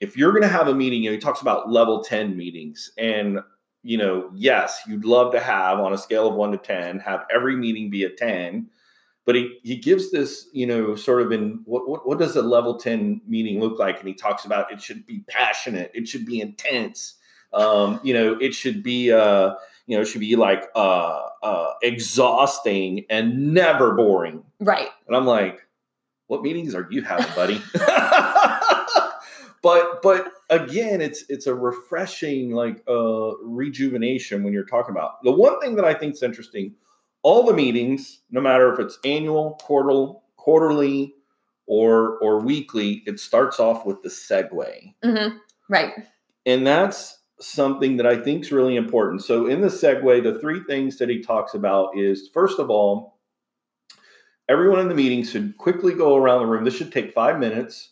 if 0.00 0.16
you're 0.16 0.32
going 0.32 0.42
to 0.42 0.48
have 0.48 0.68
a 0.68 0.74
meeting 0.74 1.02
you 1.02 1.10
know 1.10 1.14
he 1.14 1.20
talks 1.20 1.40
about 1.40 1.70
level 1.70 2.02
10 2.02 2.36
meetings 2.36 2.90
and 2.98 3.40
you 3.82 3.96
know 3.96 4.30
yes 4.34 4.80
you'd 4.86 5.04
love 5.04 5.32
to 5.32 5.40
have 5.40 5.78
on 5.78 5.92
a 5.92 5.98
scale 5.98 6.28
of 6.28 6.34
1 6.34 6.52
to 6.52 6.58
10 6.58 6.98
have 7.00 7.24
every 7.34 7.56
meeting 7.56 7.90
be 7.90 8.04
a 8.04 8.10
10 8.10 8.68
but 9.26 9.34
he, 9.34 9.58
he 9.62 9.76
gives 9.76 10.10
this 10.10 10.48
you 10.52 10.66
know 10.66 10.94
sort 10.94 11.22
of 11.22 11.32
in 11.32 11.60
what, 11.64 11.88
what 11.88 12.06
what 12.06 12.18
does 12.18 12.36
a 12.36 12.42
level 12.42 12.76
10 12.78 13.20
meeting 13.26 13.60
look 13.60 13.78
like? 13.78 13.98
And 14.00 14.08
he 14.08 14.14
talks 14.14 14.44
about 14.44 14.72
it 14.72 14.82
should 14.82 15.06
be 15.06 15.24
passionate 15.28 15.90
it 15.94 16.08
should 16.08 16.26
be 16.26 16.40
intense 16.40 17.14
um, 17.52 18.00
you 18.02 18.14
know 18.14 18.36
it 18.40 18.54
should 18.54 18.82
be 18.82 19.12
uh 19.12 19.54
you 19.86 19.96
know 19.96 20.02
it 20.02 20.06
should 20.06 20.20
be 20.20 20.36
like 20.36 20.68
uh, 20.74 21.26
uh 21.42 21.72
exhausting 21.82 23.04
and 23.10 23.52
never 23.52 23.94
boring. 23.94 24.44
Right. 24.60 24.88
And 25.06 25.16
I'm 25.16 25.26
like, 25.26 25.66
what 26.28 26.42
meetings 26.42 26.74
are 26.74 26.86
you 26.90 27.02
having, 27.02 27.26
buddy? 27.34 27.60
but 29.62 30.02
but 30.02 30.32
again, 30.48 31.00
it's 31.00 31.24
it's 31.28 31.46
a 31.46 31.54
refreshing 31.54 32.52
like 32.52 32.82
uh 32.88 33.36
rejuvenation 33.42 34.42
when 34.42 34.52
you're 34.52 34.64
talking 34.64 34.94
about. 34.94 35.22
The 35.22 35.32
one 35.32 35.60
thing 35.60 35.76
that 35.76 35.84
I 35.84 35.94
think 35.94 36.14
is 36.14 36.22
interesting, 36.22 36.74
all 37.22 37.44
the 37.44 37.54
meetings, 37.54 38.20
no 38.30 38.40
matter 38.40 38.72
if 38.72 38.78
it's 38.78 38.98
annual, 39.04 39.58
quarterly, 39.62 40.14
quarterly, 40.36 41.14
or 41.66 42.18
or 42.18 42.40
weekly, 42.40 43.02
it 43.06 43.20
starts 43.20 43.60
off 43.60 43.84
with 43.84 44.02
the 44.02 44.08
segue. 44.08 44.94
hmm 45.04 45.36
right 45.68 45.92
And 46.46 46.66
that's 46.66 47.18
something 47.40 47.96
that 47.96 48.06
I 48.06 48.16
think 48.16 48.44
is 48.44 48.52
really 48.52 48.76
important. 48.76 49.22
So 49.22 49.46
in 49.46 49.60
the 49.60 49.68
segue, 49.68 50.22
the 50.22 50.38
three 50.40 50.62
things 50.64 50.98
that 50.98 51.08
he 51.08 51.20
talks 51.22 51.54
about 51.54 51.96
is 51.96 52.28
first 52.32 52.58
of 52.58 52.70
all, 52.70 53.18
everyone 54.48 54.80
in 54.80 54.88
the 54.88 54.94
meeting 54.94 55.24
should 55.24 55.56
quickly 55.56 55.94
go 55.94 56.16
around 56.16 56.40
the 56.40 56.46
room. 56.46 56.64
This 56.64 56.76
should 56.76 56.92
take 56.92 57.12
five 57.12 57.38
minutes. 57.38 57.90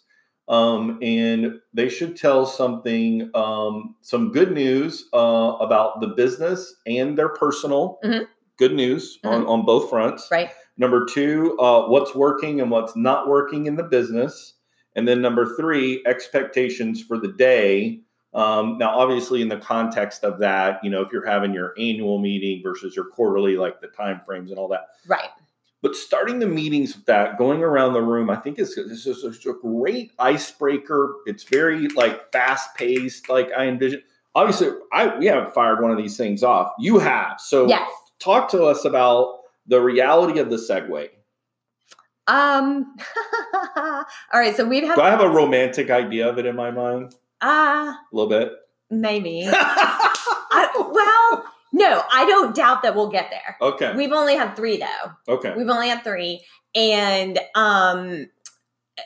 Um, 0.49 0.99
and 1.03 1.61
they 1.75 1.89
should 1.89 2.17
tell 2.17 2.47
something, 2.47 3.31
um, 3.35 3.95
some 4.01 4.33
good 4.33 4.53
news 4.53 5.09
uh, 5.13 5.57
about 5.61 6.01
the 6.01 6.09
business 6.09 6.75
and 6.87 7.17
their 7.17 7.29
personal. 7.29 7.99
Mhm. 8.05 8.27
Good 8.57 8.75
news 8.75 9.19
on, 9.23 9.47
on 9.47 9.65
both 9.65 9.89
fronts. 9.89 10.29
Right. 10.33 10.51
Number 10.77 11.05
two, 11.05 11.57
uh, 11.61 11.87
what's 11.89 12.15
working 12.15 12.61
and 12.61 12.71
what's 12.71 12.97
not 12.97 13.29
working 13.29 13.67
in 13.67 13.77
the 13.77 13.85
business. 13.85 14.55
And 14.97 15.07
then 15.07 15.21
number 15.23 15.55
three, 15.57 16.03
expectations 16.07 17.01
for 17.03 17.19
the 17.19 17.29
day. 17.29 18.01
Um, 18.35 18.79
now, 18.79 18.99
obviously, 18.99 19.43
in 19.43 19.49
the 19.49 19.59
context 19.59 20.25
of 20.25 20.39
that, 20.41 20.81
you 20.83 20.91
know, 20.91 21.03
if 21.03 21.13
you're 21.13 21.27
having 21.27 21.55
your 21.55 21.73
annual 21.79 22.19
meeting 22.19 22.61
versus 22.63 22.97
your 22.97 23.07
quarterly, 23.07 23.57
like 23.57 23.81
the 23.81 23.89
time 23.89 24.21
frames 24.27 24.51
and 24.51 24.59
all 24.59 24.69
that. 24.69 24.89
Right. 25.07 25.31
But 25.81 25.95
starting 25.95 26.41
the 26.41 26.47
meetings 26.47 26.97
with 26.97 27.07
that, 27.07 27.39
going 27.39 27.63
around 27.63 27.93
the 27.93 28.03
room, 28.03 28.31
I 28.31 28.37
think 28.37 28.59
is 28.59 28.77
is 28.77 29.07
a 29.47 29.53
great 29.53 30.13
icebreaker. 30.19 31.15
It's 31.27 31.45
very 31.45 31.87
like 31.89 32.33
fast 32.33 32.75
paced, 32.75 33.29
like 33.29 33.51
I 33.57 33.67
envision. 33.67 34.03
Obviously, 34.35 34.71
I 34.93 35.17
we 35.19 35.27
haven't 35.27 35.55
fired 35.55 35.81
one 35.81 35.91
of 35.93 35.97
these 35.99 36.17
things 36.17 36.43
off. 36.43 36.73
You 36.81 36.99
have. 36.99 37.41
So 37.41 37.69
Yes. 37.69 37.89
talk 38.19 38.51
to 38.51 38.65
us 38.65 38.85
about 38.85 39.39
the 39.67 39.81
reality 39.81 40.41
of 40.41 40.51
the 40.51 40.57
segue. 40.57 41.11
Um. 42.27 42.97
all 43.77 44.05
right. 44.35 44.55
So 44.57 44.67
we've 44.67 44.83
had. 44.85 44.97
Do 44.97 45.01
I 45.03 45.11
have 45.11 45.21
a 45.21 45.29
romantic 45.31 45.91
idea 45.91 46.29
of 46.29 46.39
it 46.39 46.47
in 46.47 46.57
my 46.57 46.71
mind? 46.71 47.15
Uh, 47.41 47.95
A 47.95 47.99
little 48.13 48.29
bit. 48.29 48.53
maybe. 48.91 49.49
I, 49.51 50.71
well, 50.93 51.45
no, 51.79 52.03
I 52.13 52.27
don't 52.27 52.55
doubt 52.55 52.83
that 52.83 52.95
we'll 52.95 53.09
get 53.11 53.31
there. 53.31 53.57
okay. 53.61 53.95
We've 53.97 54.13
only 54.13 54.37
had 54.37 54.55
three 54.57 54.77
though. 54.79 55.13
Okay. 55.37 55.55
We've 55.57 55.69
only 55.69 55.89
had 55.89 56.03
three, 56.05 56.45
and 56.75 57.39
um, 57.55 58.27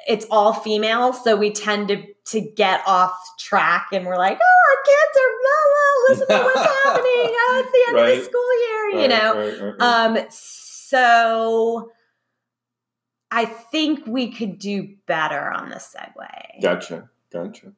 it's 0.08 0.26
all 0.30 0.52
female, 0.52 1.12
so 1.12 1.36
we 1.36 1.50
tend 1.52 1.88
to 1.88 2.02
to 2.26 2.40
get 2.40 2.80
off 2.86 3.14
track, 3.38 3.88
and 3.92 4.06
we're 4.06 4.16
like, 4.16 4.38
oh, 4.40 4.60
our 4.70 4.82
kids 4.84 5.18
are 5.22 5.32
blah 5.42 5.62
blah. 5.68 6.08
Listen 6.08 6.26
to 6.28 6.44
what's 6.44 6.72
happening. 6.84 7.34
Oh, 7.36 7.62
it's 7.64 7.72
the 7.72 7.84
end 7.88 8.10
of 8.10 8.16
the 8.18 8.24
school 8.24 8.52
year, 8.68 8.88
you 8.90 8.98
Right, 8.98 9.10
know. 9.10 9.34
right, 9.34 9.60
right, 9.60 9.74
right. 9.78 10.18
Um, 10.22 10.26
so 10.30 11.90
I 13.30 13.44
think 13.46 14.06
we 14.06 14.30
could 14.32 14.58
do 14.58 14.94
better 15.06 15.50
on 15.52 15.70
the 15.70 15.76
segue. 15.76 16.62
Gotcha. 16.62 17.08
Gotcha. 17.32 17.72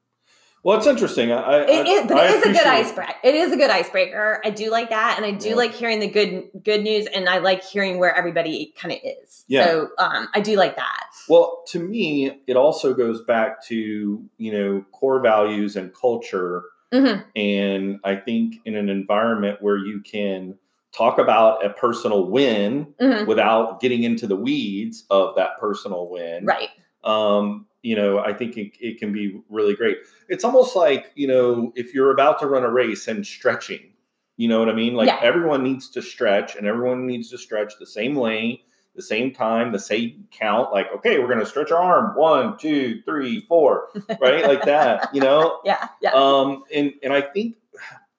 Well, 0.64 0.78
it's 0.78 0.86
interesting. 0.86 1.30
I, 1.30 1.36
I, 1.42 1.60
It 1.68 1.86
is, 1.86 2.06
but 2.08 2.16
I 2.16 2.24
it 2.28 2.30
is 2.36 2.42
a 2.42 2.52
good 2.52 2.66
icebreaker. 2.66 3.14
It 3.22 3.34
is 3.34 3.52
a 3.52 3.56
good 3.56 3.70
icebreaker. 3.70 4.40
I 4.44 4.48
do 4.50 4.70
like 4.70 4.88
that, 4.88 5.14
and 5.18 5.26
I 5.26 5.32
do 5.32 5.50
Yeah. 5.50 5.54
like 5.56 5.74
hearing 5.74 6.00
the 6.00 6.08
good 6.08 6.44
good 6.64 6.82
news, 6.82 7.06
and 7.06 7.28
I 7.28 7.38
like 7.38 7.62
hearing 7.62 7.98
where 7.98 8.14
everybody 8.16 8.72
kind 8.76 8.92
of 8.92 8.98
is. 9.04 9.44
Yeah. 9.46 9.66
So 9.66 9.88
um, 9.98 10.28
I 10.34 10.40
do 10.40 10.56
like 10.56 10.76
that. 10.76 11.04
Well, 11.28 11.62
to 11.68 11.78
me, 11.78 12.40
it 12.46 12.56
also 12.56 12.94
goes 12.94 13.22
back 13.24 13.62
to 13.66 14.24
you 14.38 14.52
know 14.52 14.84
core 14.92 15.20
values 15.20 15.76
and 15.76 15.92
culture, 15.94 16.62
Mhm. 16.94 17.24
and 17.36 18.00
I 18.02 18.16
think 18.16 18.56
in 18.64 18.74
an 18.74 18.88
environment 18.88 19.58
where 19.60 19.76
you 19.76 20.00
can 20.00 20.58
talk 20.92 21.18
about 21.18 21.62
a 21.66 21.70
personal 21.70 22.30
win 22.30 22.94
Mhm. 23.02 23.26
without 23.26 23.80
getting 23.80 24.02
into 24.04 24.26
the 24.26 24.36
weeds 24.36 25.04
of 25.10 25.34
that 25.36 25.58
personal 25.58 26.08
win, 26.08 26.46
Right. 26.46 26.70
um, 27.02 27.66
you 27.84 27.94
know, 27.94 28.18
I 28.18 28.32
think 28.32 28.56
it, 28.56 28.72
it 28.80 28.98
can 28.98 29.12
be 29.12 29.40
really 29.50 29.74
great. 29.76 29.98
It's 30.28 30.42
almost 30.42 30.74
like, 30.74 31.12
you 31.14 31.26
know, 31.28 31.70
if 31.76 31.92
you're 31.94 32.10
about 32.12 32.38
to 32.40 32.46
run 32.46 32.64
a 32.64 32.70
race 32.70 33.06
and 33.08 33.24
stretching, 33.26 33.92
you 34.38 34.48
know 34.48 34.58
what 34.58 34.70
I 34.70 34.72
mean? 34.72 34.94
Like 34.94 35.08
Yeah. 35.08 35.20
everyone 35.22 35.62
needs 35.62 35.90
to 35.90 36.00
stretch 36.02 36.56
and 36.56 36.66
everyone 36.66 37.06
needs 37.06 37.28
to 37.30 37.38
stretch 37.38 37.74
the 37.78 37.86
same 37.86 38.16
length, 38.16 38.62
the 38.96 39.02
same 39.02 39.32
time, 39.34 39.70
the 39.70 39.78
same 39.78 40.26
count. 40.30 40.72
Like, 40.72 40.86
okay, 40.96 41.18
we're 41.18 41.26
going 41.28 41.40
to 41.40 41.46
stretch 41.46 41.70
our 41.72 41.78
arm 41.82 42.16
one, 42.16 42.56
two, 42.56 43.02
three, 43.04 43.44
four, 43.48 43.88
right? 44.20 44.46
like 44.46 44.62
that, 44.64 45.14
you 45.14 45.20
know? 45.20 45.60
Yeah. 45.64 45.88
Yeah. 46.00 46.12
um 46.14 46.64
and 46.74 46.92
and 47.02 47.12
i 47.12 47.20
think 47.20 47.56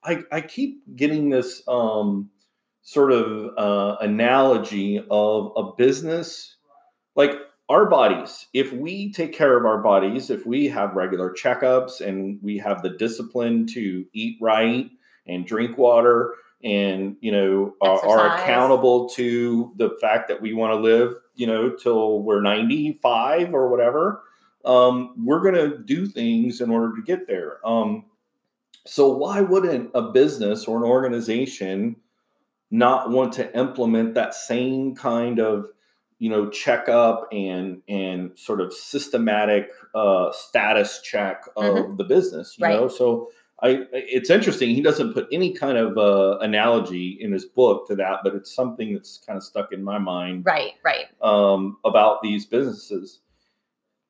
i 0.03 0.24
i 0.31 0.41
keep 0.41 0.84
getting 0.95 1.29
this 1.29 1.63
um 1.67 2.29
sort 2.84 3.12
of 3.12 3.51
uh 3.58 3.97
analogy 4.01 5.04
of 5.10 5.51
a 5.56 5.63
business 5.75 6.56
like 7.15 7.32
our 7.69 7.86
bodies 7.86 8.47
if 8.54 8.71
we 8.73 9.12
take 9.12 9.34
care 9.34 9.58
of 9.58 9.65
our 9.65 9.80
bodies 9.80 10.30
if 10.30 10.45
we 10.45 10.67
have 10.67 10.95
regular 10.95 11.34
checkups 11.34 11.99
and 11.99 12.39
we 12.43 12.58
have 12.58 12.82
the 12.82 12.91
discipline 12.97 13.65
to 13.65 14.06
eat 14.13 14.38
right 14.39 14.91
and 15.28 15.47
drink 15.47 15.78
water 15.78 16.36
and 16.63 17.15
you 17.21 17.32
know 17.32 17.73
are, 17.82 18.06
are 18.06 18.38
accountable 18.38 19.10
to 19.10 19.73
the 19.78 19.97
fact 19.99 20.28
that 20.28 20.39
we 20.39 20.54
want 20.54 20.71
to 20.71 20.78
live 20.78 21.15
you 21.36 21.47
know 21.47 21.71
till 21.75 22.21
we're 22.21 22.41
95 22.41 23.54
or 23.54 23.67
whatever 23.69 24.21
um, 24.65 25.13
we're 25.23 25.41
going 25.41 25.56
to 25.56 25.78
do 25.78 26.08
things 26.08 26.60
in 26.60 26.69
order 26.69 26.95
to 26.95 27.01
get 27.04 27.28
there. 27.28 27.65
Um, 27.65 28.06
so 28.86 29.10
why 29.10 29.41
wouldn't 29.41 29.91
a 29.93 30.12
business 30.12 30.65
or 30.65 30.78
an 30.78 30.84
organization 30.84 31.95
not 32.71 33.12
want 33.12 33.32
to 33.34 33.58
implement 33.58 34.15
that 34.15 34.34
same 34.34 34.95
kind 34.95 35.39
of 35.39 35.69
you 36.19 36.30
know 36.30 36.49
checkup 36.49 37.28
and 37.32 37.82
and 37.88 38.38
sort 38.38 38.62
of 38.62 38.73
systematic 38.73 39.69
uh, 39.93 40.32
status 40.32 41.01
check 41.01 41.43
of 41.56 41.97
the 41.97 42.04
business? 42.04 42.56
You 42.58 42.67
know, 42.67 42.88
so. 42.88 43.30
I, 43.63 43.86
it's 43.93 44.30
interesting. 44.30 44.75
He 44.75 44.82
doesn't 44.82 45.13
put 45.13 45.30
any 45.32 45.54
kind 45.54 45.78
of 45.78 45.97
uh, 45.97 46.39
analogy 46.39 47.17
in 47.21 47.32
his 47.32 47.45
book 47.45 47.88
to 47.88 47.95
that, 47.95 48.19
but 48.21 48.36
it's 48.36 48.54
something 48.54 48.93
that's 48.93 49.17
kind 49.25 49.38
of 49.38 49.43
stuck 49.43 49.71
in 49.71 49.82
my 49.82 49.97
mind 49.97 50.45
right. 50.45 50.73
Right. 50.84 51.06
um, 51.21 51.78
about 51.86 52.21
these 52.21 52.45
businesses. 52.45 53.21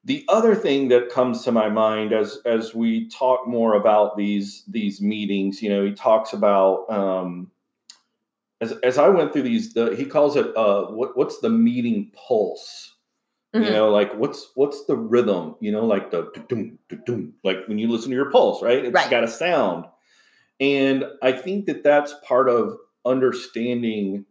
The 0.03 0.25
other 0.29 0.55
thing 0.55 0.87
that 0.89 1.09
comes 1.09 1.43
to 1.43 1.51
my 1.51 1.69
mind 1.69 2.11
as 2.11 2.39
as 2.45 2.75
we 2.75 3.07
talk 3.09 3.47
more 3.47 3.75
about 3.75 4.17
these 4.17 4.63
these 4.67 4.99
meetings, 4.99 5.61
you 5.61 5.69
know, 5.69 5.85
he 5.85 5.93
talks 5.93 6.33
about 6.33 6.89
um, 6.91 7.51
as 8.61 8.71
as 8.83 8.97
I 8.97 9.09
went 9.09 9.33
through 9.33 9.43
these, 9.43 9.73
the, 9.73 9.95
he 9.95 10.05
calls 10.05 10.35
it 10.35 10.55
uh, 10.55 10.85
what 10.85 11.17
what's 11.17 11.39
the 11.39 11.49
meeting 11.49 12.11
pulse? 12.13 12.93
You 13.53 13.61
Mhm. 13.61 13.71
know, 13.71 13.89
like 13.89 14.13
what's 14.15 14.51
what's 14.55 14.85
the 14.85 14.95
rhythm? 14.97 15.55
You 15.61 15.71
know, 15.71 15.85
like 15.85 16.11
the 16.11 16.31
dum 16.49 16.77
dum 17.05 17.33
like 17.43 17.67
when 17.67 17.77
you 17.79 17.89
listen 17.89 18.09
to 18.09 18.15
your 18.15 18.31
pulse, 18.31 18.61
right? 18.61 18.83
It's 18.85 18.93
Right. 18.93 19.09
got 19.09 19.23
a 19.23 19.27
sound, 19.29 19.85
and 20.59 21.05
I 21.21 21.31
think 21.31 21.65
that 21.67 21.83
that's 21.83 22.13
part 22.27 22.49
of 22.49 22.75
understanding 23.05 24.25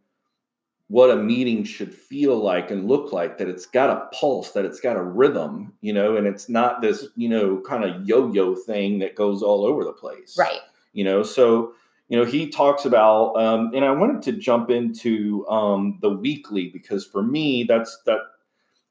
what 0.89 1.11
a 1.11 1.17
meeting 1.17 1.65
should 1.65 1.95
feel 1.95 2.37
like 2.37 2.71
and 2.71 2.87
look 2.87 3.13
like 3.13 3.39
that 3.39 3.49
it's 3.49 3.67
got 3.67 3.89
a 3.91 4.07
pulse 4.17 4.51
that 4.53 4.65
it's 4.67 4.81
got 4.81 4.97
a 4.97 5.03
rhythm 5.03 5.73
you 5.81 5.93
know 5.93 6.17
and 6.17 6.27
it's 6.27 6.49
not 6.49 6.83
this 6.83 7.07
you 7.17 7.29
know 7.29 7.59
kind 7.67 7.85
of 7.85 8.07
yo-yo 8.07 8.55
thing 8.55 8.99
that 8.99 9.15
goes 9.17 9.43
all 9.43 9.65
over 9.65 9.83
the 9.83 9.93
place 9.93 10.37
Right. 10.39 10.61
you 10.93 11.03
know 11.03 11.23
so 11.23 11.73
you 12.15 12.21
know 12.21 12.31
he 12.31 12.49
talks 12.49 12.85
about 12.85 13.35
um, 13.35 13.73
and 13.75 13.85
i 13.85 13.91
wanted 13.91 14.23
to 14.23 14.31
jump 14.31 14.71
into 14.71 15.45
um, 15.49 15.99
the 16.01 16.11
weekly 16.11 16.69
because 16.69 17.05
for 17.05 17.25
me 17.25 17.65
that's 17.65 17.99
that 18.07 18.21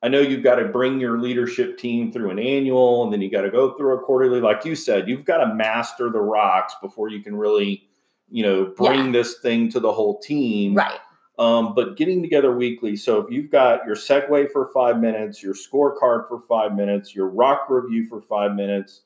i 0.01 0.09
know 0.09 0.19
you've 0.19 0.43
got 0.43 0.55
to 0.55 0.65
bring 0.65 0.99
your 0.99 1.19
leadership 1.19 1.77
team 1.77 2.11
through 2.11 2.29
an 2.31 2.37
annual 2.37 3.01
and 3.05 3.13
then 3.13 3.21
you 3.21 3.31
got 3.31 3.43
to 3.43 3.49
go 3.49 3.77
through 3.77 3.97
a 3.97 3.99
quarterly 4.01 4.41
like 4.41 4.65
you 4.65 4.75
said 4.75 5.07
you've 5.07 5.23
got 5.23 5.37
to 5.37 5.55
master 5.55 6.09
the 6.09 6.19
rocks 6.19 6.75
before 6.81 7.07
you 7.07 7.21
can 7.23 7.33
really 7.33 7.87
you 8.29 8.43
know 8.43 8.65
bring 8.75 9.13
this 9.13 9.39
thing 9.39 9.69
to 9.69 9.79
the 9.79 9.93
whole 9.93 10.19
team 10.19 10.75
Right. 10.75 10.99
um, 11.39 11.73
but 11.75 11.95
getting 11.95 12.21
together 12.21 12.53
weekly. 12.55 12.95
So 12.97 13.19
if 13.21 13.31
you've 13.31 13.49
got 13.51 13.85
your 13.85 13.95
segue 13.95 14.51
for 14.51 14.69
five 14.73 14.99
minutes, 14.99 15.41
your 15.41 15.53
scorecard 15.53 16.27
for 16.27 16.39
five 16.47 16.75
minutes, 16.75 17.15
your 17.15 17.27
rock 17.27 17.67
review 17.69 18.05
for 18.05 18.21
five 18.21 18.53
minutes, 18.53 19.01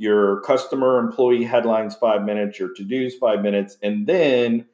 your 0.00 0.40
customer 0.40 0.98
employee 0.98 1.44
headlines 1.44 1.94
five 1.94 2.24
minutes, 2.24 2.58
your 2.58 2.72
to 2.74 2.84
dos 2.84 3.14
five 3.20 3.42
minutes, 3.42 3.76
and 3.82 4.06
then 4.06 4.64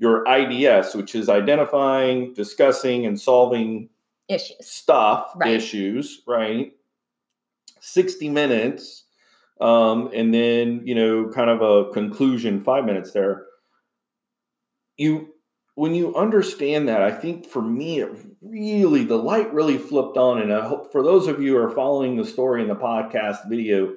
your 0.00 0.24
IDS, 0.26 0.96
which 0.96 1.14
is 1.14 1.28
identifying, 1.28 2.34
discussing, 2.34 3.06
and 3.06 3.20
solving 3.20 3.88
Issues. 4.28 4.56
stuff, 4.66 5.30
Right. 5.36 5.52
issues, 5.52 6.22
right? 6.26 6.72
60 7.78 8.28
minutes. 8.28 9.04
Um, 9.60 10.10
and 10.12 10.34
then, 10.34 10.82
you 10.84 10.96
know, 10.96 11.30
kind 11.32 11.48
of 11.48 11.62
a 11.62 11.92
conclusion, 11.92 12.60
five 12.60 12.84
minutes 12.84 13.12
there. 13.12 13.46
You, 14.96 15.28
when 15.76 15.94
you 15.94 16.12
understand 16.16 16.88
that, 16.88 17.02
I 17.02 17.12
think 17.12 17.46
for 17.46 17.62
me, 17.62 18.00
it 18.00 18.10
really, 18.40 19.04
the 19.04 19.16
light 19.16 19.52
really 19.54 19.78
flipped 19.78 20.16
on. 20.16 20.40
And 20.42 20.52
I 20.52 20.66
hope 20.66 20.90
for 20.90 21.04
those 21.04 21.28
of 21.28 21.40
you 21.40 21.52
who 21.52 21.58
are 21.62 21.70
following 21.70 22.16
the 22.16 22.24
story 22.24 22.62
in 22.62 22.68
the 22.68 22.74
podcast 22.74 23.48
video, 23.48 23.94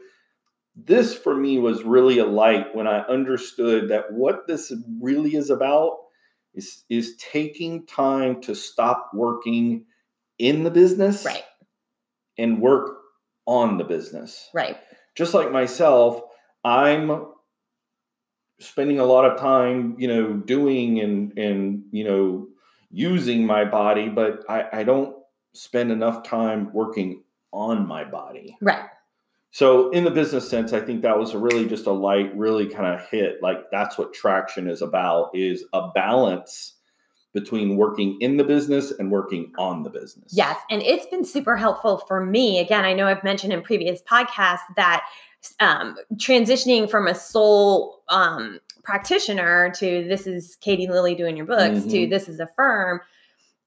this 0.75 1.15
for 1.15 1.35
me 1.35 1.57
was 1.57 1.83
really 1.83 2.19
a 2.19 2.25
light 2.25 2.75
when 2.75 2.87
I 2.87 2.99
understood 3.01 3.89
that 3.89 4.11
what 4.11 4.47
this 4.47 4.73
really 5.01 5.35
is 5.35 5.49
about 5.49 5.97
is, 6.53 6.83
is 6.89 7.15
taking 7.17 7.85
time 7.85 8.41
to 8.41 8.55
stop 8.55 9.11
working 9.13 9.85
in 10.37 10.63
the 10.63 10.71
business 10.71 11.23
Right. 11.25 11.43
and 12.37 12.59
work 12.61 12.97
on 13.45 13.77
the 13.77 13.83
business. 13.83 14.49
Right. 14.53 14.77
Just 15.15 15.33
like 15.33 15.51
myself, 15.51 16.21
I'm 16.65 17.27
spending 18.59 18.99
a 18.99 19.05
lot 19.05 19.25
of 19.29 19.39
time, 19.39 19.95
you 19.97 20.07
know, 20.07 20.33
doing 20.33 20.99
and 20.99 21.37
and 21.37 21.83
you 21.91 22.03
know 22.03 22.47
using 22.91 23.45
my 23.45 23.65
body, 23.65 24.09
but 24.09 24.43
I, 24.49 24.67
I 24.79 24.83
don't 24.83 25.15
spend 25.53 25.91
enough 25.91 26.23
time 26.23 26.71
working 26.73 27.23
on 27.51 27.87
my 27.87 28.03
body. 28.03 28.57
Right. 28.61 28.85
So 29.55 29.89
in 29.91 30.03
the 30.03 30.11
business 30.11 30.49
sense, 30.49 30.73
I 30.73 30.81
think 30.81 31.01
that 31.03 31.17
was 31.17 31.33
really 31.33 31.65
just 31.65 31.85
a 31.85 31.91
light, 31.93 32.35
really 32.35 32.67
kind 32.67 32.93
of 32.93 33.07
hit. 33.07 33.41
Like 33.41 33.71
that's 33.71 33.97
what 33.97 34.13
traction 34.13 34.67
is 34.67 34.81
about: 34.81 35.29
is 35.33 35.63
a 35.71 35.91
balance 35.91 36.73
between 37.33 37.77
working 37.77 38.17
in 38.19 38.35
the 38.35 38.43
business 38.43 38.91
and 38.99 39.09
working 39.09 39.53
on 39.57 39.83
the 39.83 39.89
business. 39.89 40.33
Yes. 40.35 40.59
And 40.69 40.81
it's 40.81 41.05
been 41.05 41.23
super 41.23 41.55
helpful 41.55 41.99
for 41.99 42.25
me. 42.25 42.59
Again, 42.59 42.83
I 42.83 42.91
know 42.91 43.07
I've 43.07 43.23
mentioned 43.23 43.53
in 43.53 43.61
previous 43.61 44.01
podcasts 44.01 44.59
that 44.75 45.05
um, 45.61 45.95
transitioning 46.15 46.89
from 46.91 47.07
a 47.07 47.15
sole 47.15 48.03
um, 48.09 48.59
practitioner 48.83 49.71
to 49.75 50.05
this 50.05 50.27
is 50.27 50.57
Katie 50.57 50.87
Lilly 50.87 51.15
doing 51.15 51.37
your 51.37 51.45
books 51.45 51.79
mm-hmm. 51.79 51.89
to 51.91 52.07
this 52.07 52.27
is 52.27 52.41
a 52.41 52.47
firm, 52.57 52.99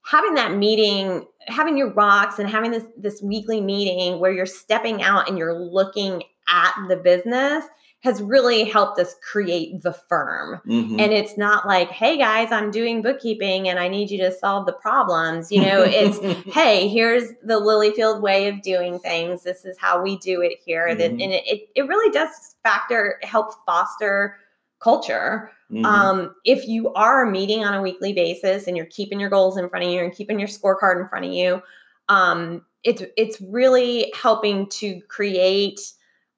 having 0.08 0.34
that 0.34 0.54
meeting, 0.54 1.26
having 1.46 1.76
your 1.76 1.92
rocks 1.92 2.38
and 2.38 2.48
having 2.48 2.70
this 2.70 2.84
this 2.96 3.22
weekly 3.22 3.60
meeting 3.60 4.18
where 4.20 4.32
you're 4.32 4.46
stepping 4.46 5.02
out 5.02 5.28
and 5.28 5.36
you're 5.36 5.58
looking 5.58 6.22
at 6.48 6.74
the 6.88 6.96
business 6.96 7.64
has 8.00 8.22
really 8.22 8.62
helped 8.62 8.98
us 9.00 9.16
create 9.28 9.82
the 9.82 9.92
firm. 9.92 10.60
Mm-hmm. 10.66 11.00
And 11.00 11.12
it's 11.12 11.36
not 11.36 11.66
like, 11.66 11.90
hey 11.90 12.16
guys, 12.16 12.52
I'm 12.52 12.70
doing 12.70 13.02
bookkeeping 13.02 13.68
and 13.68 13.78
I 13.78 13.88
need 13.88 14.08
you 14.08 14.18
to 14.18 14.30
solve 14.30 14.66
the 14.66 14.72
problems. 14.72 15.50
You 15.50 15.62
know, 15.62 15.82
it's, 15.84 16.18
hey, 16.54 16.86
here's 16.86 17.28
the 17.42 17.60
Lilyfield 17.60 18.20
way 18.22 18.46
of 18.48 18.62
doing 18.62 19.00
things. 19.00 19.42
This 19.42 19.64
is 19.64 19.76
how 19.78 20.00
we 20.00 20.16
do 20.18 20.42
it 20.42 20.58
here. 20.64 20.86
Mm-hmm. 20.86 21.00
And 21.00 21.32
it, 21.32 21.68
it 21.74 21.88
really 21.88 22.10
does 22.12 22.54
factor, 22.62 23.18
help 23.24 23.52
foster 23.66 24.36
culture. 24.80 25.50
Mm-hmm. 25.70 25.84
Um, 25.84 26.34
if 26.44 26.66
you 26.66 26.92
are 26.94 27.26
meeting 27.26 27.64
on 27.64 27.74
a 27.74 27.82
weekly 27.82 28.12
basis 28.12 28.66
and 28.66 28.76
you're 28.76 28.86
keeping 28.86 29.20
your 29.20 29.30
goals 29.30 29.58
in 29.58 29.68
front 29.68 29.84
of 29.84 29.90
you 29.90 30.00
and 30.00 30.14
keeping 30.14 30.38
your 30.38 30.48
scorecard 30.48 31.00
in 31.00 31.08
front 31.08 31.26
of 31.26 31.32
you, 31.32 31.62
um, 32.08 32.64
it's 32.84 33.02
it's 33.16 33.40
really 33.40 34.12
helping 34.16 34.68
to 34.68 35.00
create 35.08 35.80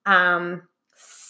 um, 0.07 0.62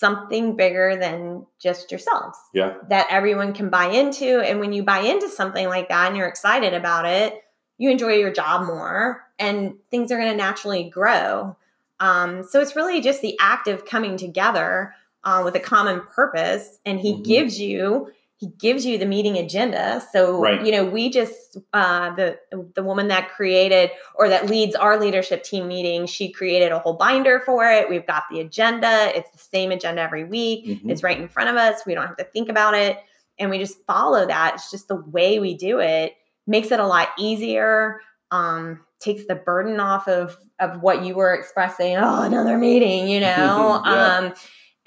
something 0.00 0.56
bigger 0.56 0.96
than 0.96 1.46
just 1.58 1.90
yourselves. 1.90 2.38
Yeah. 2.54 2.74
That 2.88 3.06
everyone 3.10 3.52
can 3.52 3.68
buy 3.68 3.86
into. 3.86 4.40
And 4.40 4.58
when 4.58 4.72
you 4.72 4.82
buy 4.82 5.00
into 5.00 5.28
something 5.28 5.68
like 5.68 5.90
that 5.90 6.08
and 6.08 6.16
you're 6.16 6.26
excited 6.26 6.72
about 6.72 7.04
it, 7.04 7.44
you 7.76 7.90
enjoy 7.90 8.14
your 8.14 8.32
job 8.32 8.66
more 8.66 9.22
and 9.38 9.74
things 9.90 10.10
are 10.10 10.16
going 10.16 10.30
to 10.30 10.36
naturally 10.36 10.88
grow. 10.88 11.56
Um, 12.00 12.42
so 12.44 12.60
it's 12.60 12.74
really 12.74 13.02
just 13.02 13.20
the 13.20 13.36
act 13.40 13.68
of 13.68 13.84
coming 13.84 14.16
together 14.16 14.94
uh, 15.24 15.42
with 15.44 15.54
a 15.54 15.60
common 15.60 16.00
purpose. 16.14 16.78
And 16.84 17.00
he 17.00 17.14
mm-hmm. 17.14 17.22
gives 17.22 17.60
you 17.60 18.08
he 18.40 18.46
gives 18.58 18.86
you 18.86 18.96
the 18.96 19.04
meeting 19.04 19.36
agenda. 19.36 20.02
So 20.12 20.40
right. 20.40 20.64
you 20.64 20.72
know, 20.72 20.86
we 20.86 21.10
just 21.10 21.58
uh, 21.74 22.14
the 22.14 22.38
the 22.74 22.82
woman 22.82 23.08
that 23.08 23.28
created 23.28 23.90
or 24.14 24.30
that 24.30 24.48
leads 24.48 24.74
our 24.74 24.98
leadership 24.98 25.44
team 25.44 25.68
meeting, 25.68 26.06
she 26.06 26.32
created 26.32 26.72
a 26.72 26.78
whole 26.78 26.94
binder 26.94 27.40
for 27.40 27.66
it. 27.66 27.90
We've 27.90 28.06
got 28.06 28.24
the 28.30 28.40
agenda. 28.40 29.12
It's 29.14 29.30
the 29.30 29.38
same 29.38 29.72
agenda 29.72 30.00
every 30.00 30.24
week. 30.24 30.66
Mm-hmm. 30.66 30.88
It's 30.88 31.02
right 31.02 31.20
in 31.20 31.28
front 31.28 31.50
of 31.50 31.56
us. 31.56 31.82
We 31.84 31.94
don't 31.94 32.06
have 32.06 32.16
to 32.16 32.24
think 32.24 32.48
about 32.48 32.74
it, 32.74 32.98
and 33.38 33.50
we 33.50 33.58
just 33.58 33.84
follow 33.86 34.26
that. 34.26 34.54
It's 34.54 34.70
just 34.70 34.88
the 34.88 34.96
way 34.96 35.38
we 35.38 35.54
do 35.54 35.78
it. 35.78 36.14
Makes 36.46 36.70
it 36.70 36.80
a 36.80 36.86
lot 36.86 37.08
easier. 37.18 38.00
Um, 38.30 38.80
takes 39.00 39.26
the 39.26 39.34
burden 39.34 39.80
off 39.80 40.08
of 40.08 40.38
of 40.58 40.80
what 40.80 41.04
you 41.04 41.14
were 41.14 41.34
expressing. 41.34 41.96
Oh, 41.96 42.22
another 42.22 42.56
meeting, 42.56 43.06
you 43.08 43.20
know. 43.20 43.82
yeah. 43.84 44.16
um, 44.16 44.34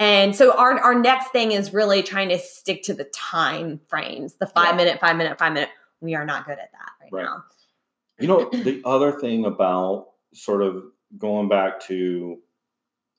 and 0.04 0.36
so 0.36 0.58
our, 0.58 0.80
our 0.80 0.96
next 0.96 1.30
thing 1.30 1.54
is 1.54 1.74
really 1.74 2.04
trying 2.04 2.30
to 2.30 2.38
stick 2.38 2.84
to 2.84 2.94
the 2.94 3.06
time 3.06 3.80
frames, 3.88 4.36
the 4.36 4.48
five 4.48 4.72
yeah. 4.72 4.76
minute, 4.76 5.00
five 5.00 5.16
minute, 5.16 5.40
five 5.40 5.54
minute. 5.54 5.70
We 6.02 6.16
are 6.16 6.26
not 6.26 6.46
good 6.46 6.60
at 6.60 6.72
that 6.72 6.92
right, 7.02 7.12
right. 7.12 7.24
now. 7.24 7.44
You 8.20 8.28
know, 8.28 8.50
the 8.50 8.82
other 8.86 9.14
thing 9.14 9.46
about 9.46 10.08
sort 10.34 10.62
of 10.62 10.84
going 11.18 11.48
back 11.48 11.80
to, 11.88 12.38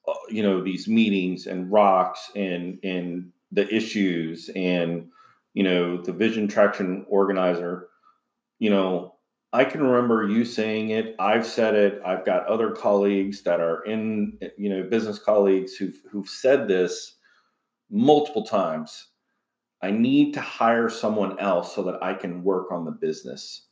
uh, 0.07 0.13
you 0.29 0.43
know, 0.43 0.63
these 0.63 0.87
meetings 0.87 1.47
and 1.47 1.73
rocks 1.73 2.31
and, 2.37 2.79
and 2.85 3.33
the 3.51 3.73
issues 3.75 4.51
and, 4.55 5.09
you 5.55 5.63
know, 5.63 5.97
the 5.97 6.13
vision 6.13 6.49
traction 6.49 7.07
organizer, 7.09 7.89
you 8.59 8.71
know, 8.71 9.14
I 9.55 9.65
can 9.65 9.85
remember 9.85 10.27
you 10.27 10.45
saying 10.45 10.91
it. 10.91 11.15
I've 11.21 11.47
said 11.47 11.77
it. 11.77 12.03
I've 12.05 12.27
got 12.27 12.45
other 12.49 12.73
colleagues 12.73 13.43
that 13.43 13.61
are 13.61 13.85
in, 13.85 14.37
you 14.59 14.69
know, 14.69 14.83
business 14.83 15.21
colleagues 15.21 15.77
who've 15.77 15.97
who've 16.11 16.29
said 16.29 16.67
this 16.67 17.15
multiple 17.89 18.43
times. 18.43 19.11
I 19.81 19.93
need 19.93 20.35
to 20.35 20.41
hire 20.41 20.91
someone 20.91 21.39
else 21.39 21.73
so 21.73 21.85
that 21.85 22.03
I 22.03 22.15
can 22.15 22.43
work 22.43 22.73
on 22.73 22.85
the 22.85 22.91
business. 22.91 23.67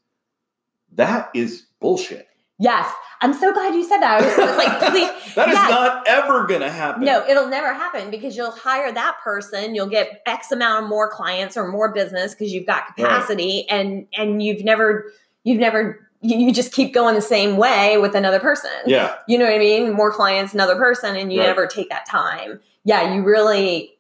That 0.93 1.31
is 1.35 1.67
bullshit. 1.81 2.29
Yes. 2.61 2.93
I'm 3.21 3.33
so 3.33 3.53
glad 3.53 3.75
you 3.75 3.83
said 3.83 3.99
that. 3.99 4.21
I 4.21 4.25
was, 4.25 4.39
I 4.39 4.47
was 4.47 4.57
like, 4.57 4.79
please. 4.93 5.35
that 5.35 5.49
is 5.49 5.55
yes. 5.55 5.71
not 5.71 6.07
ever 6.07 6.47
going 6.47 6.61
to 6.61 6.71
happen. 6.71 7.03
No, 7.05 7.27
it'll 7.27 7.49
never 7.49 7.73
happen 7.73 8.09
because 8.09 8.37
you'll 8.37 8.53
hire 8.53 8.93
that 8.93 9.17
person, 9.25 9.75
you'll 9.75 9.89
get 9.89 10.23
X 10.27 10.53
amount 10.53 10.85
of 10.85 10.89
more 10.89 11.11
clients 11.11 11.57
or 11.57 11.67
more 11.67 11.93
business 11.93 12.35
because 12.35 12.53
you've 12.53 12.67
got 12.67 12.87
capacity 12.95 13.67
right. 13.69 13.81
and 13.81 14.07
and 14.17 14.43
you've 14.43 14.65
never 14.65 15.13
you've 15.45 15.61
never 15.61 16.09
you 16.23 16.53
just 16.53 16.73
keep 16.73 16.95
going 16.95 17.17
the 17.17 17.21
same 17.21 17.57
way 17.57 17.99
with 17.99 18.15
another 18.15 18.39
person. 18.39 18.71
Yeah. 18.87 19.17
You 19.27 19.39
know 19.39 19.45
what 19.45 19.55
I 19.55 19.59
mean? 19.59 19.93
More 19.93 20.13
clients, 20.13 20.55
another 20.55 20.77
person, 20.77 21.17
and 21.17 21.33
you 21.33 21.41
right. 21.41 21.47
never 21.47 21.67
take 21.67 21.89
that 21.91 22.07
time. 22.07 22.61
Yeah, 22.85 23.13
you 23.13 23.25
really, 23.25 23.93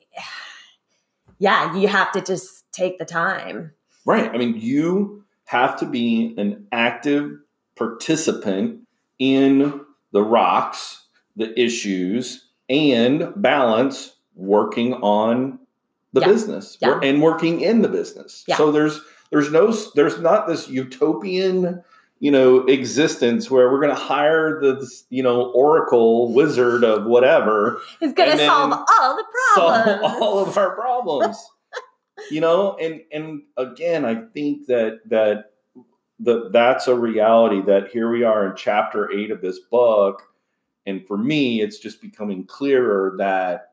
yeah, 1.38 1.76
you 1.76 1.88
have 1.88 2.12
to 2.12 2.20
just 2.20 2.70
take 2.72 2.98
the 2.98 3.04
time. 3.04 3.72
Right. 4.04 4.30
I 4.32 4.38
mean, 4.38 4.56
you 4.56 5.24
have 5.46 5.76
to 5.80 5.86
be 5.86 6.34
an 6.38 6.66
active 6.70 7.38
participant 7.74 8.80
in 9.18 9.80
the 10.12 10.22
rocks, 10.22 11.04
the 11.34 11.58
issues, 11.60 12.46
and 12.68 13.32
balance 13.36 14.14
working 14.36 14.94
on 14.94 15.58
the 16.12 16.20
yeah. 16.20 16.26
business 16.26 16.78
yeah. 16.80 17.00
and 17.02 17.20
working 17.20 17.60
in 17.60 17.82
the 17.82 17.88
business. 17.88 18.44
Yeah. 18.46 18.56
So 18.56 18.70
there's 18.70 19.00
there's 19.32 19.50
no 19.50 19.72
there's 19.96 20.20
not 20.20 20.46
this 20.46 20.68
utopian 20.68 21.82
you 22.20 22.30
know 22.30 22.58
existence 22.66 23.50
where 23.50 23.72
we're 23.72 23.80
going 23.80 23.94
to 23.94 24.00
hire 24.00 24.60
the 24.60 24.88
you 25.10 25.22
know 25.22 25.50
oracle 25.52 26.32
wizard 26.32 26.84
of 26.84 27.06
whatever 27.06 27.80
is 28.00 28.12
going 28.12 28.30
to 28.30 28.46
solve 28.46 28.72
all 28.72 29.16
the 29.16 29.24
problems. 29.54 30.00
solve 30.00 30.22
all 30.22 30.38
of 30.38 30.56
our 30.56 30.76
problems. 30.76 31.44
You 32.30 32.40
know 32.40 32.76
and 32.76 33.00
and 33.10 33.42
again 33.56 34.04
i 34.04 34.14
think 34.14 34.66
that 34.66 35.00
that 35.06 35.46
the, 36.20 36.50
that's 36.50 36.86
a 36.86 36.94
reality 36.94 37.62
that 37.62 37.88
here 37.88 38.08
we 38.08 38.22
are 38.22 38.46
in 38.46 38.54
chapter 38.54 39.10
8 39.10 39.32
of 39.32 39.40
this 39.40 39.58
book 39.58 40.22
and 40.86 41.04
for 41.08 41.18
me 41.18 41.62
it's 41.62 41.78
just 41.78 42.00
becoming 42.00 42.44
clearer 42.44 43.16
that 43.18 43.70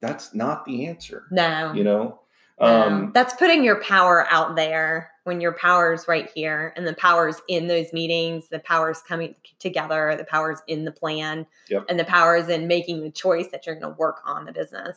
that's 0.00 0.34
not 0.34 0.64
the 0.64 0.86
answer. 0.86 1.24
No. 1.30 1.74
You 1.74 1.84
know 1.84 2.20
um, 2.60 3.12
that's 3.14 3.34
putting 3.34 3.64
your 3.64 3.82
power 3.82 4.26
out 4.30 4.54
there 4.54 5.10
when 5.24 5.40
your 5.40 5.52
power 5.52 5.92
is 5.92 6.06
right 6.08 6.30
here 6.34 6.72
and 6.76 6.86
the 6.86 6.94
power's 6.94 7.40
in 7.48 7.68
those 7.68 7.92
meetings, 7.92 8.48
the 8.48 8.58
power's 8.58 9.00
coming 9.02 9.34
together, 9.58 10.14
the 10.16 10.24
power's 10.24 10.60
in 10.66 10.84
the 10.84 10.90
plan, 10.90 11.46
yep. 11.68 11.84
and 11.88 11.98
the 11.98 12.04
power 12.04 12.36
is 12.36 12.48
in 12.48 12.66
making 12.66 13.02
the 13.02 13.10
choice 13.10 13.48
that 13.48 13.66
you're 13.66 13.76
going 13.76 13.94
to 13.94 13.98
work 13.98 14.20
on 14.24 14.44
the 14.44 14.52
business. 14.52 14.96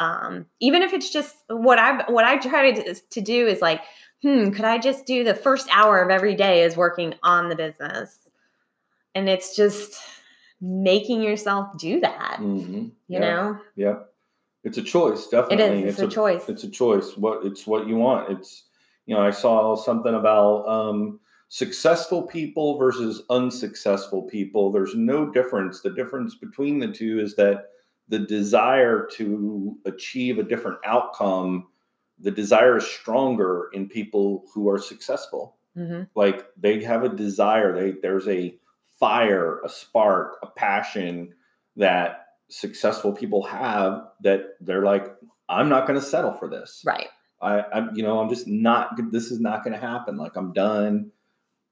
Um, 0.00 0.46
even 0.60 0.82
if 0.82 0.92
it's 0.92 1.10
just 1.10 1.36
what 1.48 1.78
I 1.78 2.10
what 2.10 2.24
I 2.24 2.38
try 2.38 2.70
to, 2.70 2.94
to 2.94 3.20
do 3.20 3.46
is 3.46 3.60
like, 3.60 3.82
hmm, 4.22 4.50
could 4.50 4.64
I 4.64 4.78
just 4.78 5.06
do 5.06 5.24
the 5.24 5.34
first 5.34 5.68
hour 5.72 6.00
of 6.00 6.10
every 6.10 6.34
day 6.34 6.62
is 6.62 6.76
working 6.76 7.14
on 7.22 7.48
the 7.48 7.56
business, 7.56 8.16
and 9.14 9.28
it's 9.28 9.56
just 9.56 10.00
making 10.60 11.22
yourself 11.22 11.76
do 11.78 12.00
that. 12.00 12.38
Mm-hmm. 12.40 12.74
You 12.74 12.92
yeah. 13.08 13.18
know, 13.18 13.58
yeah. 13.74 13.94
It's 14.64 14.78
a 14.78 14.82
choice, 14.82 15.26
definitely. 15.28 15.82
It 15.82 15.88
is. 15.88 15.94
It's, 15.94 15.98
it's 15.98 16.02
a, 16.02 16.06
a, 16.06 16.10
choice. 16.10 16.48
It's 16.48 16.64
a 16.64 16.70
choice. 16.70 17.16
What 17.16 17.44
it's 17.46 17.66
what 17.66 17.86
you 17.86 17.96
want. 17.96 18.30
It's 18.30 18.64
you 19.06 19.14
know, 19.14 19.22
I 19.22 19.30
saw 19.30 19.74
something 19.74 20.14
about 20.14 20.68
um, 20.68 21.20
successful 21.48 22.22
people 22.22 22.76
versus 22.76 23.22
unsuccessful 23.30 24.22
people. 24.22 24.70
There's 24.70 24.94
no 24.94 25.30
difference. 25.30 25.80
The 25.80 25.90
difference 25.90 26.34
between 26.34 26.78
the 26.78 26.92
two 26.92 27.20
is 27.20 27.34
that 27.36 27.70
the 28.08 28.18
desire 28.18 29.08
to 29.12 29.76
achieve 29.84 30.38
a 30.38 30.42
different 30.42 30.78
outcome, 30.84 31.68
the 32.18 32.30
desire 32.30 32.76
is 32.76 32.86
stronger 32.86 33.70
in 33.72 33.88
people 33.88 34.44
who 34.52 34.68
are 34.68 34.78
successful. 34.78 35.56
Mm-hmm. 35.76 36.04
Like 36.14 36.46
they 36.56 36.82
have 36.82 37.04
a 37.04 37.08
desire. 37.08 37.74
They 37.74 37.98
there's 38.02 38.28
a 38.28 38.58
fire, 38.98 39.60
a 39.64 39.68
spark, 39.68 40.38
a 40.42 40.48
passion 40.48 41.34
that 41.76 42.27
successful 42.48 43.12
people 43.12 43.42
have 43.44 44.08
that 44.22 44.56
they're 44.60 44.84
like, 44.84 45.06
I'm 45.48 45.68
not 45.68 45.86
going 45.86 45.98
to 45.98 46.04
settle 46.04 46.32
for 46.32 46.48
this. 46.48 46.82
Right. 46.84 47.08
I, 47.40 47.62
I'm, 47.72 47.94
you 47.94 48.02
know, 48.02 48.18
I'm 48.18 48.28
just 48.28 48.48
not. 48.48 48.90
This 49.12 49.30
is 49.30 49.40
not 49.40 49.62
going 49.62 49.74
to 49.74 49.80
happen. 49.80 50.16
Like 50.16 50.36
I'm 50.36 50.52
done. 50.52 51.12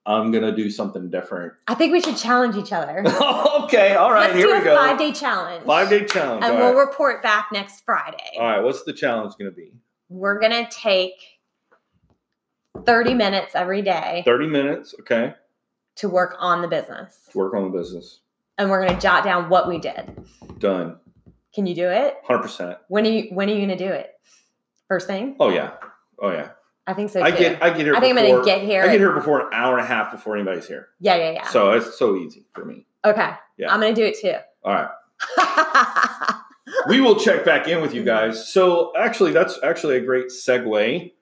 I'm 0.08 0.30
gonna 0.30 0.54
do 0.54 0.70
something 0.70 1.10
different. 1.10 1.54
I 1.66 1.74
think 1.74 1.92
we 1.92 2.00
should 2.00 2.16
challenge 2.16 2.54
each 2.54 2.72
other. 2.72 2.98
okay, 3.64 3.96
all 3.96 4.12
right, 4.12 4.30
Let's 4.30 4.36
here 4.36 4.56
we 4.56 4.62
go. 4.62 4.76
Five 4.76 4.98
day 4.98 5.10
challenge. 5.10 5.66
Five 5.66 5.90
day 5.90 6.04
challenge, 6.04 6.44
and 6.44 6.58
we'll 6.58 6.74
right. 6.74 6.86
report 6.86 7.24
back 7.24 7.48
next 7.52 7.84
Friday. 7.84 8.36
All 8.38 8.46
right, 8.46 8.60
what's 8.60 8.84
the 8.84 8.92
challenge 8.92 9.34
gonna 9.36 9.50
be? 9.50 9.72
We're 10.08 10.38
gonna 10.38 10.68
take 10.70 11.14
30 12.84 13.14
minutes 13.14 13.54
every 13.54 13.82
day. 13.82 14.22
30 14.24 14.46
minutes, 14.46 14.94
okay. 15.00 15.34
To 15.96 16.08
work 16.08 16.36
on 16.38 16.62
the 16.62 16.68
business. 16.68 17.18
To 17.32 17.38
work 17.38 17.54
on 17.54 17.70
the 17.70 17.76
business. 17.76 18.20
And 18.58 18.70
we're 18.70 18.86
gonna 18.86 19.00
jot 19.00 19.24
down 19.24 19.48
what 19.48 19.68
we 19.68 19.78
did. 19.78 20.24
Done. 20.58 20.98
Can 21.54 21.66
you 21.66 21.74
do 21.74 21.88
it? 21.88 22.16
Hundred 22.24 22.42
percent. 22.42 22.78
When 22.88 23.06
are 23.06 23.10
you 23.10 23.28
when 23.34 23.48
are 23.48 23.54
you 23.54 23.60
gonna 23.60 23.78
do 23.78 23.86
it? 23.88 24.10
First 24.88 25.06
thing? 25.06 25.36
Oh 25.40 25.50
yeah. 25.50 25.72
Oh 26.20 26.30
yeah. 26.30 26.50
I 26.86 26.94
think 26.94 27.10
so 27.10 27.20
too. 27.20 27.26
I 27.26 27.30
get 27.30 27.62
I 27.62 27.70
get 27.70 27.86
here. 27.86 27.94
I 27.96 28.00
think 28.00 28.16
I'm 28.16 28.24
gonna 28.24 28.44
get 28.44 28.62
here. 28.62 28.82
I 28.82 28.88
get 28.88 29.00
here 29.00 29.12
before 29.12 29.40
an 29.40 29.48
hour 29.52 29.76
and 29.76 29.84
a 29.84 29.88
half 29.88 30.12
before 30.12 30.36
anybody's 30.36 30.66
here. 30.68 30.88
yeah, 31.00 31.16
yeah, 31.16 31.30
yeah. 31.32 31.48
So 31.48 31.72
it's 31.72 31.98
so 31.98 32.16
easy 32.16 32.46
for 32.54 32.64
me. 32.64 32.86
okay. 33.04 33.32
Yeah. 33.58 33.72
I'm 33.72 33.80
gonna 33.80 33.94
do 33.94 34.04
it 34.04 34.18
too. 34.20 34.34
All 34.64 34.74
right. 34.74 36.34
we 36.88 37.00
will 37.00 37.16
check 37.16 37.44
back 37.44 37.68
in 37.68 37.80
with 37.80 37.94
you 37.94 38.04
guys. 38.04 38.52
So 38.52 38.92
actually, 38.96 39.32
that's 39.32 39.58
actually 39.62 39.96
a 39.96 40.00
great 40.00 40.26
segue. 40.26 41.12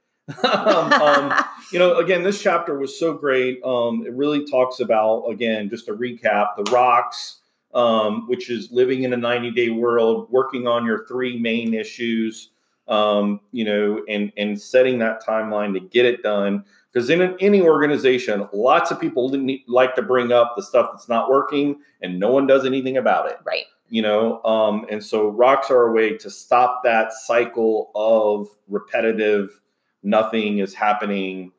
Um, 0.44 0.92
um, 0.92 1.44
you 1.72 1.78
know, 1.78 1.98
again, 1.98 2.22
this 2.22 2.40
chapter 2.40 2.78
was 2.78 2.98
so 2.98 3.14
great. 3.14 3.62
Um, 3.64 4.04
it 4.06 4.12
really 4.12 4.46
talks 4.46 4.80
about, 4.80 5.24
again, 5.24 5.68
just 5.68 5.88
a 5.88 5.94
recap, 5.94 6.56
the 6.56 6.70
rocks, 6.70 7.40
um, 7.74 8.28
which 8.28 8.50
is 8.50 8.70
living 8.70 9.02
in 9.02 9.12
a 9.12 9.16
90 9.16 9.50
day 9.50 9.70
world, 9.70 10.28
working 10.30 10.66
on 10.66 10.86
your 10.86 11.06
three 11.06 11.38
main 11.38 11.74
issues, 11.74 12.50
um, 12.88 13.40
you 13.52 13.64
know, 13.64 14.02
and, 14.08 14.32
and 14.36 14.60
setting 14.60 14.98
that 14.98 15.24
timeline 15.24 15.72
to 15.74 15.80
get 15.80 16.06
it 16.06 16.22
done. 16.22 16.64
Because 16.92 17.10
in 17.10 17.20
an, 17.20 17.36
any 17.40 17.60
organization, 17.60 18.48
lots 18.52 18.92
of 18.92 19.00
people 19.00 19.28
need- 19.30 19.64
like 19.66 19.96
to 19.96 20.02
bring 20.02 20.30
up 20.30 20.54
the 20.56 20.62
stuff 20.62 20.90
that's 20.92 21.08
not 21.08 21.28
working 21.28 21.80
and 22.04 22.20
no 22.20 22.30
one 22.30 22.46
does 22.46 22.64
anything 22.64 22.96
about 22.98 23.28
it 23.28 23.38
right. 23.44 23.64
you 23.88 24.02
know 24.02 24.42
um, 24.44 24.86
and 24.90 25.02
so 25.02 25.28
rocks 25.28 25.70
are 25.70 25.88
a 25.88 25.92
way 25.92 26.16
to 26.16 26.30
stop 26.30 26.82
that 26.84 27.12
cycle 27.12 27.90
of 27.94 28.46
repetitive 28.68 29.60
nothing 30.04 30.58
is 30.58 30.74
happening 30.74 31.52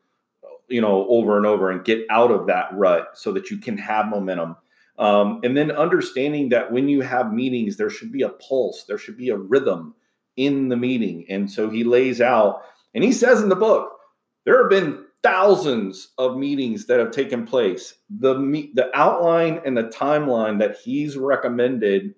you 0.68 0.80
know 0.80 1.06
over 1.08 1.36
and 1.36 1.46
over 1.46 1.70
and 1.70 1.84
get 1.84 2.04
out 2.10 2.30
of 2.30 2.46
that 2.46 2.68
rut 2.72 3.08
so 3.14 3.32
that 3.32 3.50
you 3.50 3.58
can 3.58 3.76
have 3.76 4.06
momentum 4.06 4.56
um, 4.98 5.40
and 5.44 5.54
then 5.56 5.70
understanding 5.70 6.48
that 6.48 6.72
when 6.72 6.88
you 6.88 7.02
have 7.02 7.32
meetings 7.32 7.76
there 7.76 7.90
should 7.90 8.12
be 8.12 8.22
a 8.22 8.30
pulse 8.30 8.84
there 8.84 8.98
should 8.98 9.16
be 9.16 9.28
a 9.28 9.36
rhythm 9.36 9.94
in 10.36 10.68
the 10.68 10.76
meeting 10.76 11.24
and 11.28 11.50
so 11.50 11.70
he 11.70 11.84
lays 11.84 12.20
out 12.20 12.62
and 12.94 13.04
he 13.04 13.12
says 13.12 13.42
in 13.42 13.48
the 13.48 13.56
book 13.56 13.92
there 14.44 14.60
have 14.60 14.70
been 14.70 15.06
thousands 15.26 16.12
of 16.18 16.36
meetings 16.36 16.86
that 16.86 17.00
have 17.00 17.10
taken 17.10 17.44
place. 17.44 17.94
The 18.20 18.38
me- 18.38 18.70
the 18.74 18.96
outline 18.96 19.60
and 19.64 19.76
the 19.76 19.84
timeline 19.84 20.60
that 20.60 20.76
he's 20.76 21.16
recommended 21.16 22.14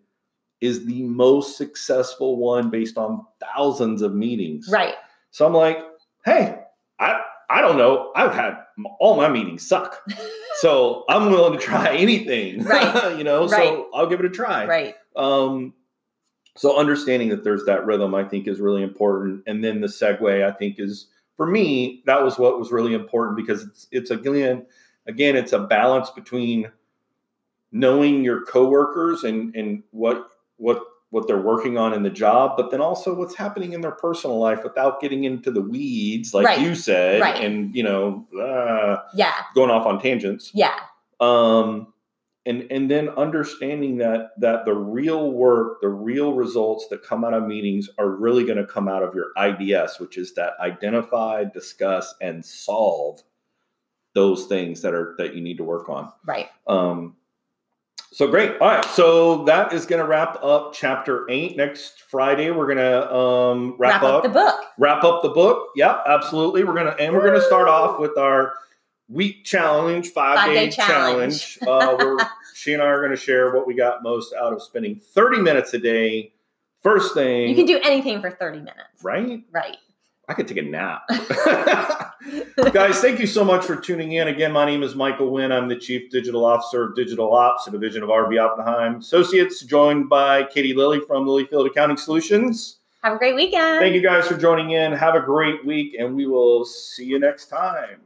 is 0.61 0.85
the 0.85 1.03
most 1.05 1.57
successful 1.57 2.37
one 2.37 2.69
based 2.69 2.99
on 2.99 3.25
thousands 3.41 4.03
of 4.03 4.15
meetings. 4.15 4.69
Right. 4.71 4.95
So 5.31 5.47
I'm 5.47 5.55
like, 5.55 5.79
hey, 6.25 6.61
I 6.99 7.21
I 7.51 7.61
don't 7.63 7.79
know. 7.79 8.13
I've 8.15 8.35
had 8.35 8.59
all 9.01 9.17
my 9.17 9.29
meetings 9.29 9.67
suck. 9.67 10.03
So 10.61 11.05
I'm 11.09 11.31
willing 11.31 11.57
to 11.57 11.65
try 11.65 11.95
anything. 11.95 12.65
Right. 12.65 13.17
you 13.17 13.23
know, 13.23 13.47
Right. 13.47 13.69
so 13.69 13.89
I'll 13.95 14.09
give 14.09 14.19
it 14.19 14.27
a 14.27 14.29
try. 14.29 14.67
Right. 14.67 14.97
Um, 15.15 15.73
so 16.57 16.77
understanding 16.77 17.29
that 17.29 17.45
there's 17.45 17.65
that 17.67 17.87
rhythm, 17.87 18.13
I 18.13 18.25
think, 18.25 18.49
is 18.49 18.59
really 18.59 18.83
important. 18.83 19.45
And 19.47 19.63
then 19.63 19.81
the 19.81 19.87
segue, 19.87 20.45
I 20.45 20.51
think, 20.51 20.81
is 20.81 21.07
for 21.37 21.47
me 21.47 22.03
that 22.07 22.25
was 22.25 22.41
what 22.41 22.59
was 22.59 22.73
really 22.73 22.93
important 22.93 23.37
because 23.37 23.63
it's 23.63 23.87
it's 23.93 24.11
again 24.11 24.67
again 25.07 25.37
it's 25.37 25.53
a 25.53 25.61
balance 25.61 26.11
between 26.11 26.73
knowing 27.71 28.25
your 28.25 28.45
coworkers 28.45 29.23
and 29.23 29.55
and 29.55 29.85
what 29.93 30.29
what 30.57 30.83
what 31.11 31.27
they're 31.27 31.41
working 31.41 31.79
on 31.79 31.95
in 31.95 32.03
the 32.03 32.11
job, 32.11 32.57
but 32.57 32.71
then 32.71 32.81
also 32.83 33.15
what's 33.15 33.35
happening 33.35 33.73
in 33.73 33.81
their 33.81 33.93
personal 33.93 34.39
life 34.39 34.63
without 34.63 35.01
getting 35.01 35.25
into 35.25 35.51
the 35.51 35.63
weeds, 35.63 36.35
like 36.35 36.47
Right. 36.47 36.61
you 36.61 36.75
said, 36.75 37.21
Right. 37.23 37.43
and 37.43 37.75
you 37.75 37.83
know, 37.83 38.27
uh, 38.39 38.99
Yeah. 39.15 39.33
going 39.55 39.71
off 39.71 39.87
on 39.87 39.99
tangents 40.01 40.51
Yeah. 40.55 40.75
um 41.21 41.93
and 42.47 42.67
and 42.71 42.91
then 42.91 43.09
understanding 43.11 43.99
that 43.99 44.31
that 44.39 44.65
the 44.65 44.75
real 44.75 45.33
work 45.33 45.81
the 45.81 45.89
real 45.89 46.33
results 46.35 46.87
that 46.89 47.03
come 47.03 47.25
out 47.25 47.35
of 47.35 47.45
meetings 47.47 47.91
are 47.99 48.09
really 48.09 48.45
going 48.45 48.57
to 48.59 48.65
come 48.67 48.87
out 48.89 49.03
of 49.03 49.15
your 49.15 49.33
ids 49.37 49.99
which 49.99 50.17
is 50.17 50.33
that 50.35 50.53
identify 50.61 51.43
discuss 51.45 52.15
and 52.21 52.45
solve 52.45 53.21
those 54.15 54.47
things 54.47 54.81
that 54.83 54.95
are 54.95 55.15
that 55.19 55.35
you 55.35 55.41
need 55.43 55.57
to 55.59 55.65
work 55.65 55.89
on 55.89 56.13
Right. 56.25 56.49
um 56.69 57.17
so 58.13 58.27
great 58.27 58.53
all 58.61 58.69
right 58.69 58.85
so 58.87 59.45
that 59.45 59.73
is 59.73 59.85
going 59.87 60.01
to 60.03 60.09
wrap 60.09 60.43
up 60.43 60.73
chapter 60.73 61.27
eight 61.31 61.57
next 61.57 62.03
friday 62.11 62.51
we're 62.51 62.67
going 62.67 62.79
to 62.79 63.15
um 63.15 63.75
wrap, 63.79 64.01
Wrap 64.01 64.03
up 64.03 64.23
the 64.23 64.29
book. 64.31 64.55
wrap 64.79 65.05
up 65.05 65.23
the 65.23 65.29
book. 65.29 65.69
Yep, 65.77 66.05
absolutely. 66.07 66.65
We're 66.65 66.75
gonna 66.75 66.97
and 66.99 67.13
we're 67.15 67.25
gonna 67.27 67.43
start 67.43 67.69
off 67.69 67.99
with 68.01 68.17
our 68.19 68.55
week 69.09 69.45
challenge, 69.45 70.09
five, 70.09 70.37
Five-day 70.39 70.67
day, 70.67 70.71
challenge. 70.71 71.59
challenge. 71.59 71.99
uh, 72.01 72.05
where 72.05 72.17
she 72.55 72.73
and 72.75 72.83
I 72.83 72.87
are 72.87 73.01
gonna 73.03 73.17
share 73.17 73.53
what 73.55 73.67
we 73.67 73.75
got 73.75 74.03
most 74.03 74.33
out 74.35 74.53
of 74.53 74.63
spending 74.63 74.97
30 75.01 75.39
minutes 75.41 75.73
a 75.75 75.79
day. 75.79 76.33
First 76.83 77.13
thing, 77.15 77.49
You 77.49 77.57
can 77.57 77.67
do 77.67 77.81
anything 77.83 78.21
for 78.21 78.31
30 78.31 78.59
minutes. 78.59 79.03
right? 79.03 79.43
Right. 79.53 79.77
I 80.29 80.35
could 80.35 80.47
take 80.47 80.59
a 80.59 80.63
nap. 80.63 81.09
Guys, 82.73 83.01
thank 83.01 83.19
you 83.19 83.27
so 83.27 83.45
much 83.45 83.65
for 83.65 83.77
tuning 83.77 84.13
in. 84.13 84.29
Again, 84.29 84.53
my 84.53 84.67
name 84.67 84.83
is 84.83 84.95
Michael 84.95 85.31
Wynn. 85.31 85.51
I'm 85.53 85.69
the 85.69 85.77
Chief 85.77 86.11
Digital 86.11 86.45
Officer 86.45 86.85
of 86.85 86.95
Digital 86.95 87.33
Ops, 87.35 87.67
a 87.67 87.71
division 87.71 88.03
of 88.03 88.11
RB 88.11 88.39
Oppenheim 88.39 88.97
Associates, 88.97 89.63
joined 89.63 90.11
by 90.11 90.45
Katie 90.45 90.75
Lilly 90.75 91.01
from 91.01 91.25
Lilyfield 91.25 91.67
Accounting 91.67 91.97
Solutions. 91.97 92.81
Have 93.03 93.15
a 93.15 93.19
great 93.19 93.37
weekend. 93.37 93.81
Thank 93.81 93.95
you 93.95 94.03
guys 94.03 94.27
for 94.27 94.37
joining 94.37 94.73
in. 94.73 94.93
Have 94.93 95.15
a 95.15 95.21
great 95.21 95.65
week, 95.65 95.95
and 95.99 96.15
we 96.15 96.27
will 96.27 96.65
see 96.65 97.05
you 97.05 97.19
next 97.19 97.47
time. 97.47 98.01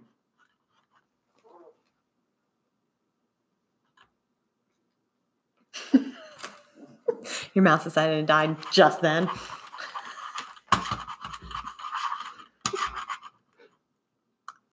Your 7.55 7.65
mouse 7.65 7.83
decided 7.85 8.21
to 8.21 8.27
die 8.27 8.55
just 8.71 9.01
then. 9.01 9.29